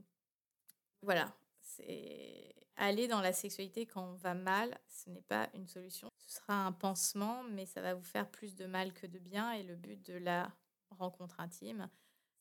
[1.03, 6.11] voilà, c'est aller dans la sexualité quand on va mal, ce n'est pas une solution.
[6.19, 9.53] Ce sera un pansement, mais ça va vous faire plus de mal que de bien.
[9.53, 10.53] Et le but de la
[10.91, 11.89] rencontre intime,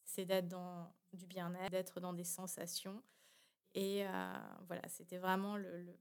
[0.10, 3.02] c'est d'être dans du bien-être, d'être dans des sensations.
[3.76, 4.34] Et euh,
[4.68, 5.96] voilà, c'était vraiment le,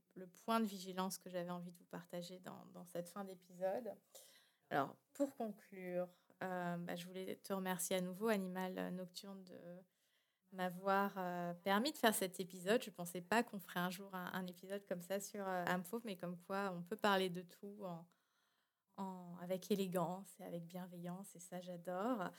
[0.44, 3.92] point de vigilance que j'avais envie de vous partager dans, cette fin d'épisode.
[4.70, 6.08] Alors, pour conclure,
[6.42, 9.58] euh, bah, je voulais te remercier à nouveau, Animal Nocturne, de
[10.52, 12.82] m'avoir euh, permis de faire cet épisode.
[12.82, 15.64] Je ne pensais pas qu'on ferait un jour un, épisode comme ça sur euh,
[16.04, 17.84] mais comme quoi on peut parler de tout
[19.40, 22.30] avec élégance et avec bienveillance, et ça j'adore.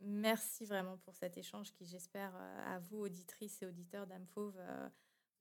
[0.00, 4.56] Merci vraiment pour cet échange qui, j'espère, euh, à vous, auditrices et auditeurs d'âme Fauve,
[4.58, 4.88] euh,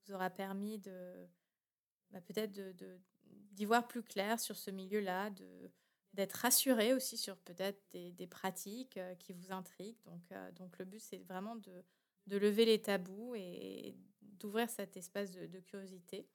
[0.06, 1.28] vous aura permis de
[2.12, 3.00] bah, peut-être d'y de,
[3.54, 5.30] d'y voir plus clair sur ce milieu-là,
[6.14, 10.02] d'être rassuré aussi sur peut-être des, des, pratiques euh, qui vous intriguent.
[10.04, 11.84] Donc, donc le but, c'est vraiment de,
[12.28, 16.28] de, lever les tabous et d'ouvrir cet espace de, de curiosité.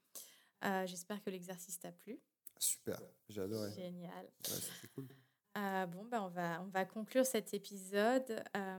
[0.86, 2.18] j'espère que l'exercice t'a plu.
[2.58, 3.70] Super, j'ai adoré.
[3.72, 4.24] Génial.
[4.48, 5.08] Ouais, cool.
[5.56, 8.42] Euh, bon, ben on, va, on va conclure cet épisode.
[8.56, 8.78] Euh,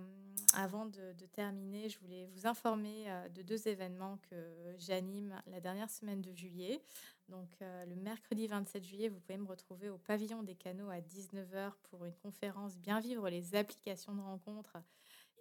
[0.54, 4.36] avant de, de, terminer, je voulais vous informer euh, de deux événements que
[4.78, 6.82] j'anime la dernière semaine de juillet.
[7.28, 11.72] Donc, le mercredi 27 juillet, vous pouvez me retrouver au pavillon des canaux à 19h
[11.90, 14.78] pour une conférence Bien vivre les applications de rencontres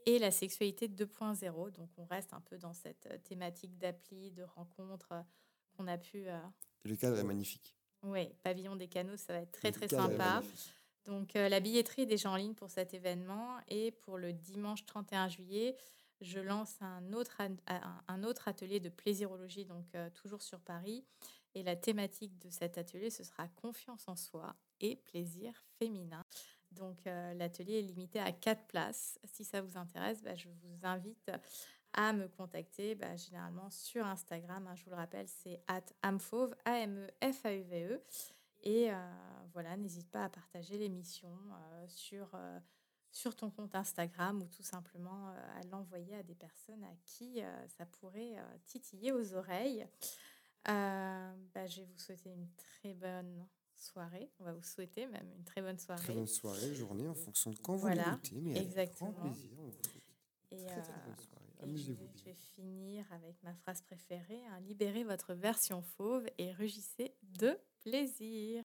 [0.07, 1.72] et la sexualité 2.0.
[1.72, 5.12] Donc, on reste un peu dans cette thématique d'appli, de rencontres
[5.76, 6.24] qu'on a pu.
[6.85, 7.76] Le cadre est magnifique.
[8.03, 10.43] Oui, pavillon des canaux, ça va être très, très sympa.
[11.05, 14.86] Donc euh, la billetterie est déjà en ligne pour cet événement et pour le dimanche
[14.86, 15.76] 31 juillet,
[16.20, 17.43] je lance un autre,
[18.09, 21.05] un autre atelier de plaisirologie, donc euh, toujours sur Paris.
[21.55, 26.24] Et la thématique de cet atelier, ce sera confiance en soi et plaisir féminin.
[26.72, 29.18] Donc euh, l'atelier est limité à quatre places.
[29.24, 31.31] Si ça vous intéresse, bah, je vous invite
[31.93, 34.66] à me contacter bah, généralement sur Instagram.
[34.66, 37.93] Hein, je vous le rappelle, c'est at amfauve, A-M-E-F-A-U-V-E.
[37.93, 38.01] e
[38.65, 38.97] et euh,
[39.53, 42.59] voilà, n'hésite pas à partager l'émission euh, sur, euh,
[43.12, 47.86] sur ton compte Instagram ou tout simplement à l'envoyer à des personnes à qui ça
[47.86, 49.86] pourrait titiller aux oreilles.
[50.65, 53.47] Bah, je vais vous souhaiter une très bonne
[53.77, 54.31] soirée.
[54.41, 56.03] On va vous souhaiter même une très bonne soirée.
[56.03, 58.41] Très bonne soirée, journée, en fonction de quand vous l'écoutez.
[58.41, 59.11] Mais exactement.
[59.11, 59.51] avec grand plaisir.
[60.51, 61.45] Et très, très bonne soirée.
[61.62, 64.43] Amusez-vous je, je vais finir avec ma phrase préférée.
[64.47, 68.64] Hein, libérez votre version fauve et rugissez de plaisir.